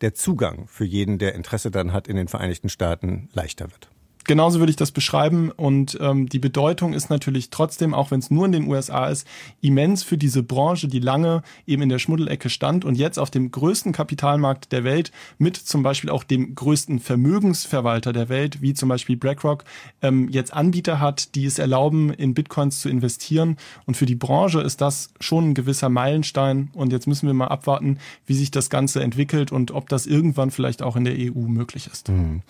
der 0.00 0.14
Zugang 0.14 0.66
für 0.66 0.84
jeden, 0.84 1.18
der 1.18 1.34
Interesse 1.34 1.70
daran 1.70 1.92
hat, 1.92 2.08
in 2.08 2.16
den 2.16 2.28
Vereinigten 2.28 2.68
Staaten 2.68 3.28
leichter 3.32 3.70
wird 3.70 3.93
genauso 4.24 4.58
würde 4.58 4.70
ich 4.70 4.76
das 4.76 4.90
beschreiben. 4.90 5.50
Und 5.50 5.98
ähm, 6.00 6.28
die 6.28 6.38
Bedeutung 6.38 6.92
ist 6.92 7.10
natürlich 7.10 7.50
trotzdem, 7.50 7.94
auch 7.94 8.10
wenn 8.10 8.20
es 8.20 8.30
nur 8.30 8.46
in 8.46 8.52
den 8.52 8.68
USA 8.68 9.06
ist, 9.06 9.26
immens 9.60 10.02
für 10.02 10.18
diese 10.18 10.42
Branche, 10.42 10.88
die 10.88 11.00
lange 11.00 11.42
eben 11.66 11.82
in 11.82 11.88
der 11.88 11.98
Schmuddelecke 11.98 12.50
stand 12.50 12.84
und 12.84 12.96
jetzt 12.96 13.18
auf 13.18 13.30
dem 13.30 13.50
größten 13.50 13.92
Kapitalmarkt 13.92 14.72
der 14.72 14.84
Welt 14.84 15.12
mit 15.38 15.56
zum 15.56 15.82
Beispiel 15.82 16.10
auch 16.10 16.24
dem 16.24 16.54
größten 16.54 17.00
Vermögensverwalter 17.00 18.12
der 18.12 18.28
Welt, 18.28 18.62
wie 18.62 18.74
zum 18.74 18.88
Beispiel 18.88 19.16
BlackRock, 19.16 19.64
ähm, 20.02 20.28
jetzt 20.30 20.52
Anbieter 20.52 21.00
hat, 21.00 21.34
die 21.34 21.46
es 21.46 21.58
erlauben, 21.58 22.12
in 22.12 22.34
Bitcoins 22.34 22.80
zu 22.80 22.88
investieren. 22.88 23.56
Und 23.86 23.96
für 23.96 24.06
die 24.06 24.14
Branche 24.14 24.60
ist 24.60 24.80
das 24.80 25.12
schon 25.20 25.50
ein 25.50 25.54
gewisser 25.54 25.88
Meilenstein. 25.88 26.70
Und 26.74 26.92
jetzt 26.92 27.06
müssen 27.06 27.26
wir 27.26 27.34
mal 27.34 27.48
abwarten, 27.48 27.98
wie 28.26 28.34
sich 28.34 28.50
das 28.50 28.70
Ganze 28.70 29.02
entwickelt 29.02 29.52
und 29.52 29.70
ob 29.70 29.88
das 29.88 30.06
irgendwann 30.06 30.50
vielleicht 30.50 30.82
auch 30.82 30.96
in 30.96 31.04
der 31.04 31.14
EU 31.14 31.46
möglich 31.46 31.88
ist. 31.90 32.08
Mhm. 32.08 32.42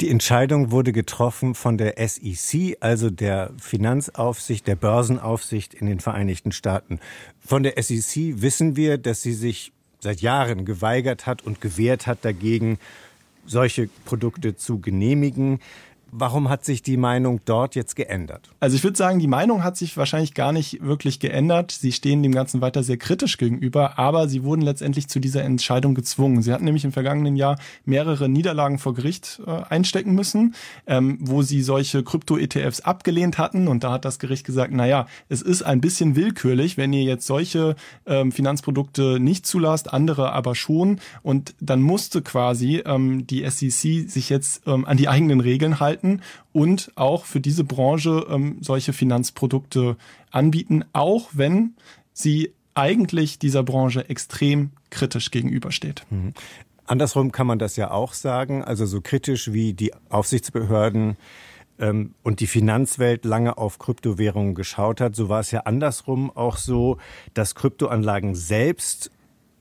Die 0.00 0.08
Entscheidung 0.08 0.70
wurde 0.70 0.92
getroffen 1.00 1.54
von 1.54 1.78
der 1.78 1.94
SEC, 1.96 2.76
also 2.80 3.08
der 3.08 3.52
Finanzaufsicht, 3.58 4.66
der 4.66 4.76
Börsenaufsicht 4.76 5.72
in 5.72 5.86
den 5.86 5.98
Vereinigten 5.98 6.52
Staaten. 6.52 7.00
Von 7.42 7.62
der 7.62 7.82
SEC 7.82 8.42
wissen 8.42 8.76
wir, 8.76 8.98
dass 8.98 9.22
sie 9.22 9.32
sich 9.32 9.72
seit 10.00 10.20
Jahren 10.20 10.66
geweigert 10.66 11.24
hat 11.24 11.40
und 11.40 11.62
gewehrt 11.62 12.06
hat 12.06 12.22
dagegen, 12.22 12.78
solche 13.46 13.88
Produkte 14.04 14.56
zu 14.56 14.78
genehmigen. 14.78 15.60
Warum 16.12 16.48
hat 16.48 16.64
sich 16.64 16.82
die 16.82 16.96
Meinung 16.96 17.40
dort 17.44 17.76
jetzt 17.76 17.94
geändert? 17.94 18.50
Also 18.58 18.74
ich 18.74 18.82
würde 18.82 18.96
sagen, 18.96 19.20
die 19.20 19.28
Meinung 19.28 19.62
hat 19.62 19.76
sich 19.76 19.96
wahrscheinlich 19.96 20.34
gar 20.34 20.52
nicht 20.52 20.82
wirklich 20.82 21.20
geändert. 21.20 21.70
Sie 21.70 21.92
stehen 21.92 22.22
dem 22.22 22.32
Ganzen 22.32 22.60
weiter 22.60 22.82
sehr 22.82 22.96
kritisch 22.96 23.36
gegenüber, 23.38 23.98
aber 23.98 24.28
sie 24.28 24.42
wurden 24.42 24.62
letztendlich 24.62 25.08
zu 25.08 25.20
dieser 25.20 25.44
Entscheidung 25.44 25.94
gezwungen. 25.94 26.42
Sie 26.42 26.52
hatten 26.52 26.64
nämlich 26.64 26.84
im 26.84 26.90
vergangenen 26.90 27.36
Jahr 27.36 27.58
mehrere 27.84 28.28
Niederlagen 28.28 28.78
vor 28.78 28.94
Gericht 28.94 29.40
äh, 29.46 29.50
einstecken 29.68 30.14
müssen, 30.14 30.54
ähm, 30.86 31.18
wo 31.20 31.42
sie 31.42 31.62
solche 31.62 32.02
Krypto-ETFs 32.02 32.80
abgelehnt 32.80 33.38
hatten. 33.38 33.68
Und 33.68 33.84
da 33.84 33.92
hat 33.92 34.04
das 34.04 34.18
Gericht 34.18 34.44
gesagt, 34.44 34.72
naja, 34.72 35.06
es 35.28 35.42
ist 35.42 35.62
ein 35.62 35.80
bisschen 35.80 36.16
willkürlich, 36.16 36.76
wenn 36.76 36.92
ihr 36.92 37.04
jetzt 37.04 37.26
solche 37.26 37.76
ähm, 38.06 38.32
Finanzprodukte 38.32 39.20
nicht 39.20 39.46
zulasst, 39.46 39.92
andere 39.92 40.32
aber 40.32 40.56
schon. 40.56 40.98
Und 41.22 41.54
dann 41.60 41.82
musste 41.82 42.20
quasi 42.20 42.82
ähm, 42.84 43.26
die 43.28 43.48
SEC 43.48 44.10
sich 44.10 44.28
jetzt 44.28 44.66
ähm, 44.66 44.84
an 44.86 44.96
die 44.96 45.08
eigenen 45.08 45.40
Regeln 45.40 45.78
halten 45.78 45.99
gestalten 46.00 46.22
und 46.52 46.92
auch 46.96 47.24
für 47.24 47.40
diese 47.40 47.64
Branche 47.64 48.26
ähm, 48.28 48.58
solche 48.60 48.92
Finanzprodukte 48.92 49.96
anbieten, 50.30 50.84
auch 50.92 51.30
wenn 51.32 51.74
sie 52.12 52.52
eigentlich 52.74 53.38
dieser 53.38 53.62
Branche 53.62 54.08
extrem 54.08 54.70
kritisch 54.90 55.30
gegenübersteht. 55.30 56.04
Mhm. 56.10 56.32
Andersrum 56.86 57.30
kann 57.30 57.46
man 57.46 57.58
das 57.58 57.76
ja 57.76 57.90
auch 57.90 58.14
sagen, 58.14 58.64
also 58.64 58.84
so 58.86 59.00
kritisch 59.00 59.52
wie 59.52 59.74
die 59.74 59.92
Aufsichtsbehörden 60.08 61.16
ähm, 61.78 62.14
und 62.22 62.40
die 62.40 62.48
Finanzwelt 62.48 63.24
lange 63.24 63.58
auf 63.58 63.78
Kryptowährungen 63.78 64.54
geschaut 64.54 65.00
hat, 65.00 65.14
so 65.14 65.28
war 65.28 65.40
es 65.40 65.52
ja 65.52 65.60
andersrum 65.60 66.30
auch 66.34 66.56
so, 66.56 66.96
dass 67.34 67.54
Kryptoanlagen 67.54 68.34
selbst 68.34 69.10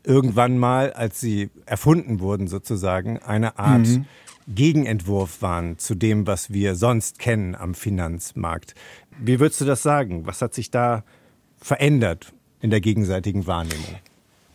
irgendwann 0.04 0.58
mal, 0.58 0.94
als 0.94 1.20
sie 1.20 1.50
erfunden 1.66 2.20
wurden 2.20 2.48
sozusagen, 2.48 3.20
eine 3.20 3.60
Art 3.60 3.86
mhm. 3.86 4.06
Gegenentwurf 4.50 5.44
waren 5.44 5.78
zu 5.78 5.94
dem, 5.94 6.26
was 6.26 6.52
wir 6.52 6.76
sonst 6.76 7.20
kennen 7.20 7.54
am 7.54 7.76
Finanzmarkt. 7.76 8.74
Wie 9.20 9.40
würdest 9.40 9.62
du 9.62 9.66
das 9.66 9.84
sagen? 9.84 10.26
Was 10.26 10.42
hat 10.42 10.56
sich 10.56 10.72
da 10.72 11.04
verändert 11.58 12.34
in 12.60 12.72
der 12.72 12.82
gegenseitigen 12.82 13.46
Wahrnehmung? 13.46 14.00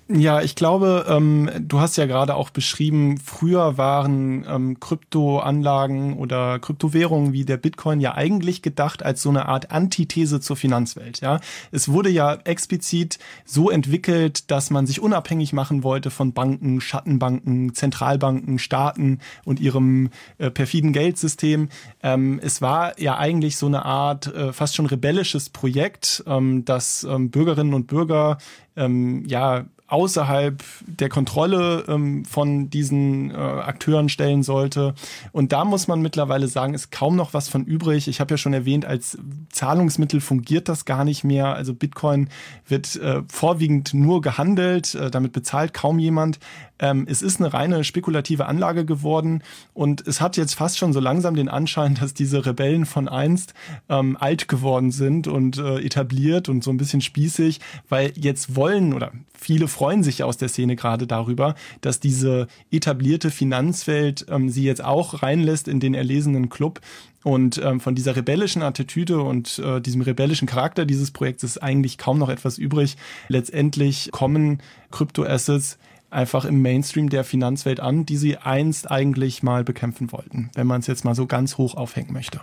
Ja, 0.06 0.42
ich 0.42 0.54
glaube, 0.54 1.06
ähm, 1.08 1.48
du 1.60 1.80
hast 1.80 1.96
ja 1.96 2.04
gerade 2.04 2.34
auch 2.34 2.50
beschrieben, 2.50 3.16
früher 3.16 3.78
waren 3.78 4.44
ähm, 4.46 4.78
Kryptoanlagen 4.78 6.18
oder 6.18 6.58
Kryptowährungen 6.58 7.32
wie 7.32 7.46
der 7.46 7.56
Bitcoin 7.56 8.00
ja 8.00 8.14
eigentlich 8.14 8.60
gedacht 8.60 9.02
als 9.02 9.22
so 9.22 9.30
eine 9.30 9.46
Art 9.48 9.70
Antithese 9.70 10.40
zur 10.40 10.56
Finanzwelt. 10.56 11.22
Ja, 11.22 11.40
es 11.72 11.88
wurde 11.88 12.10
ja 12.10 12.34
explizit 12.44 13.18
so 13.46 13.70
entwickelt, 13.70 14.50
dass 14.50 14.68
man 14.68 14.86
sich 14.86 15.00
unabhängig 15.00 15.54
machen 15.54 15.82
wollte 15.82 16.10
von 16.10 16.34
Banken, 16.34 16.82
Schattenbanken, 16.82 17.74
Zentralbanken, 17.74 18.58
Staaten 18.58 19.20
und 19.46 19.58
ihrem 19.58 20.10
äh, 20.36 20.50
perfiden 20.50 20.92
Geldsystem. 20.92 21.70
Ähm, 22.02 22.40
es 22.42 22.60
war 22.60 23.00
ja 23.00 23.16
eigentlich 23.16 23.56
so 23.56 23.64
eine 23.64 23.86
Art 23.86 24.26
äh, 24.26 24.52
fast 24.52 24.76
schon 24.76 24.84
rebellisches 24.84 25.48
Projekt, 25.48 26.22
ähm, 26.26 26.66
das 26.66 27.04
ähm, 27.04 27.30
Bürgerinnen 27.30 27.72
und 27.72 27.86
Bürger 27.86 28.36
ähm, 28.76 29.24
ja 29.26 29.64
außerhalb 29.86 30.62
der 30.86 31.08
Kontrolle 31.10 31.84
ähm, 31.88 32.24
von 32.24 32.70
diesen 32.70 33.30
äh, 33.30 33.34
Akteuren 33.34 34.08
stellen 34.08 34.42
sollte. 34.42 34.94
Und 35.30 35.52
da 35.52 35.64
muss 35.64 35.88
man 35.88 36.00
mittlerweile 36.00 36.48
sagen, 36.48 36.72
ist 36.72 36.90
kaum 36.90 37.16
noch 37.16 37.34
was 37.34 37.48
von 37.48 37.64
übrig. 37.64 38.08
Ich 38.08 38.18
habe 38.18 38.32
ja 38.32 38.38
schon 38.38 38.54
erwähnt, 38.54 38.86
als 38.86 39.18
Zahlungsmittel 39.50 40.20
fungiert 40.20 40.68
das 40.68 40.86
gar 40.86 41.04
nicht 41.04 41.22
mehr. 41.22 41.54
Also 41.54 41.74
Bitcoin 41.74 42.28
wird 42.66 42.96
äh, 42.96 43.22
vorwiegend 43.28 43.92
nur 43.92 44.22
gehandelt, 44.22 44.94
äh, 44.94 45.10
damit 45.10 45.32
bezahlt 45.32 45.74
kaum 45.74 45.98
jemand. 45.98 46.38
Ähm, 46.78 47.06
es 47.08 47.22
ist 47.22 47.40
eine 47.40 47.52
reine 47.52 47.84
spekulative 47.84 48.46
Anlage 48.46 48.84
geworden 48.84 49.42
und 49.74 50.06
es 50.06 50.20
hat 50.20 50.36
jetzt 50.36 50.54
fast 50.54 50.76
schon 50.76 50.92
so 50.92 50.98
langsam 50.98 51.36
den 51.36 51.48
Anschein, 51.48 51.94
dass 51.94 52.14
diese 52.14 52.44
Rebellen 52.46 52.84
von 52.84 53.08
einst 53.08 53.54
ähm, 53.88 54.16
alt 54.18 54.48
geworden 54.48 54.90
sind 54.90 55.28
und 55.28 55.58
äh, 55.58 55.78
etabliert 55.78 56.48
und 56.48 56.64
so 56.64 56.70
ein 56.70 56.76
bisschen 56.76 57.00
spießig, 57.00 57.60
weil 57.88 58.12
jetzt 58.16 58.56
wollen 58.56 58.92
oder 58.92 59.12
viele 59.38 59.68
freuen 59.74 60.02
sich 60.02 60.22
aus 60.22 60.36
der 60.36 60.48
Szene 60.48 60.76
gerade 60.76 61.06
darüber, 61.06 61.54
dass 61.80 62.00
diese 62.00 62.46
etablierte 62.70 63.30
Finanzwelt 63.30 64.24
ähm, 64.30 64.48
sie 64.48 64.64
jetzt 64.64 64.82
auch 64.82 65.22
reinlässt 65.22 65.68
in 65.68 65.80
den 65.80 65.94
erlesenen 65.94 66.48
Club. 66.48 66.80
Und 67.22 67.58
ähm, 67.64 67.80
von 67.80 67.94
dieser 67.94 68.16
rebellischen 68.16 68.62
Attitüde 68.62 69.20
und 69.22 69.58
äh, 69.58 69.80
diesem 69.80 70.02
rebellischen 70.02 70.46
Charakter 70.46 70.84
dieses 70.84 71.10
Projekts 71.10 71.42
ist 71.42 71.62
eigentlich 71.62 71.96
kaum 71.96 72.18
noch 72.18 72.28
etwas 72.28 72.58
übrig. 72.58 72.96
Letztendlich 73.28 74.10
kommen 74.12 74.60
Kryptoassets 74.90 75.78
einfach 76.10 76.44
im 76.44 76.62
Mainstream 76.62 77.08
der 77.08 77.24
Finanzwelt 77.24 77.80
an, 77.80 78.06
die 78.06 78.18
sie 78.18 78.36
einst 78.36 78.90
eigentlich 78.90 79.42
mal 79.42 79.64
bekämpfen 79.64 80.12
wollten, 80.12 80.50
wenn 80.54 80.66
man 80.66 80.80
es 80.80 80.86
jetzt 80.86 81.04
mal 81.04 81.14
so 81.14 81.26
ganz 81.26 81.58
hoch 81.58 81.74
aufhängen 81.74 82.12
möchte. 82.12 82.40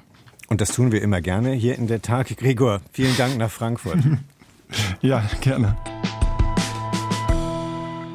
Und 0.47 0.61
das 0.61 0.73
tun 0.73 0.91
wir 0.91 1.01
immer 1.01 1.21
gerne 1.21 1.53
hier 1.53 1.77
in 1.77 1.87
der 1.87 2.01
Tag. 2.01 2.35
Gregor, 2.35 2.81
vielen 2.91 3.15
Dank 3.17 3.37
nach 3.37 3.51
Frankfurt. 3.51 3.99
ja, 5.01 5.23
gerne. 5.41 5.77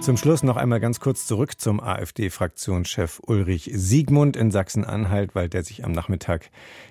Zum 0.06 0.16
Schluss 0.16 0.44
noch 0.44 0.56
einmal 0.56 0.78
ganz 0.78 1.00
kurz 1.00 1.26
zurück 1.26 1.60
zum 1.60 1.80
AfD-Fraktionschef 1.80 3.20
Ulrich 3.26 3.72
Siegmund 3.74 4.36
in 4.36 4.52
Sachsen-Anhalt, 4.52 5.34
weil 5.34 5.48
der 5.48 5.64
sich 5.64 5.84
am 5.84 5.90
Nachmittag 5.90 6.50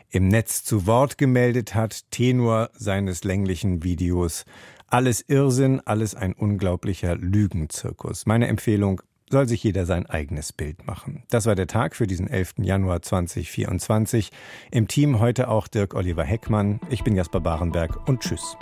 im 0.09 0.27
Netz 0.27 0.65
zu 0.65 0.85
Wort 0.85 1.17
gemeldet 1.17 1.75
hat. 1.75 2.11
Tenor 2.11 2.71
seines 2.73 3.23
länglichen 3.23 3.85
Videos 3.85 4.43
alles 4.87 5.23
Irrsinn, 5.29 5.79
alles 5.85 6.13
ein 6.13 6.33
unglaublicher 6.33 7.15
Lügenzirkus. 7.15 8.25
Meine 8.25 8.47
Empfehlung, 8.47 9.01
soll 9.31 9.47
sich 9.47 9.63
jeder 9.63 9.85
sein 9.85 10.07
eigenes 10.07 10.51
Bild 10.51 10.85
machen. 10.85 11.23
Das 11.29 11.45
war 11.45 11.55
der 11.55 11.67
Tag 11.67 11.95
für 11.95 12.07
diesen 12.07 12.27
11. 12.27 12.55
Januar 12.57 13.01
2024. 13.01 14.29
Im 14.71 14.89
Team 14.89 15.21
heute 15.21 15.47
auch 15.47 15.69
Dirk 15.69 15.93
Oliver 15.93 16.25
Heckmann. 16.25 16.81
Ich 16.89 17.05
bin 17.05 17.15
Jasper 17.15 17.39
Barenberg 17.39 18.09
und 18.09 18.19
tschüss. 18.19 18.57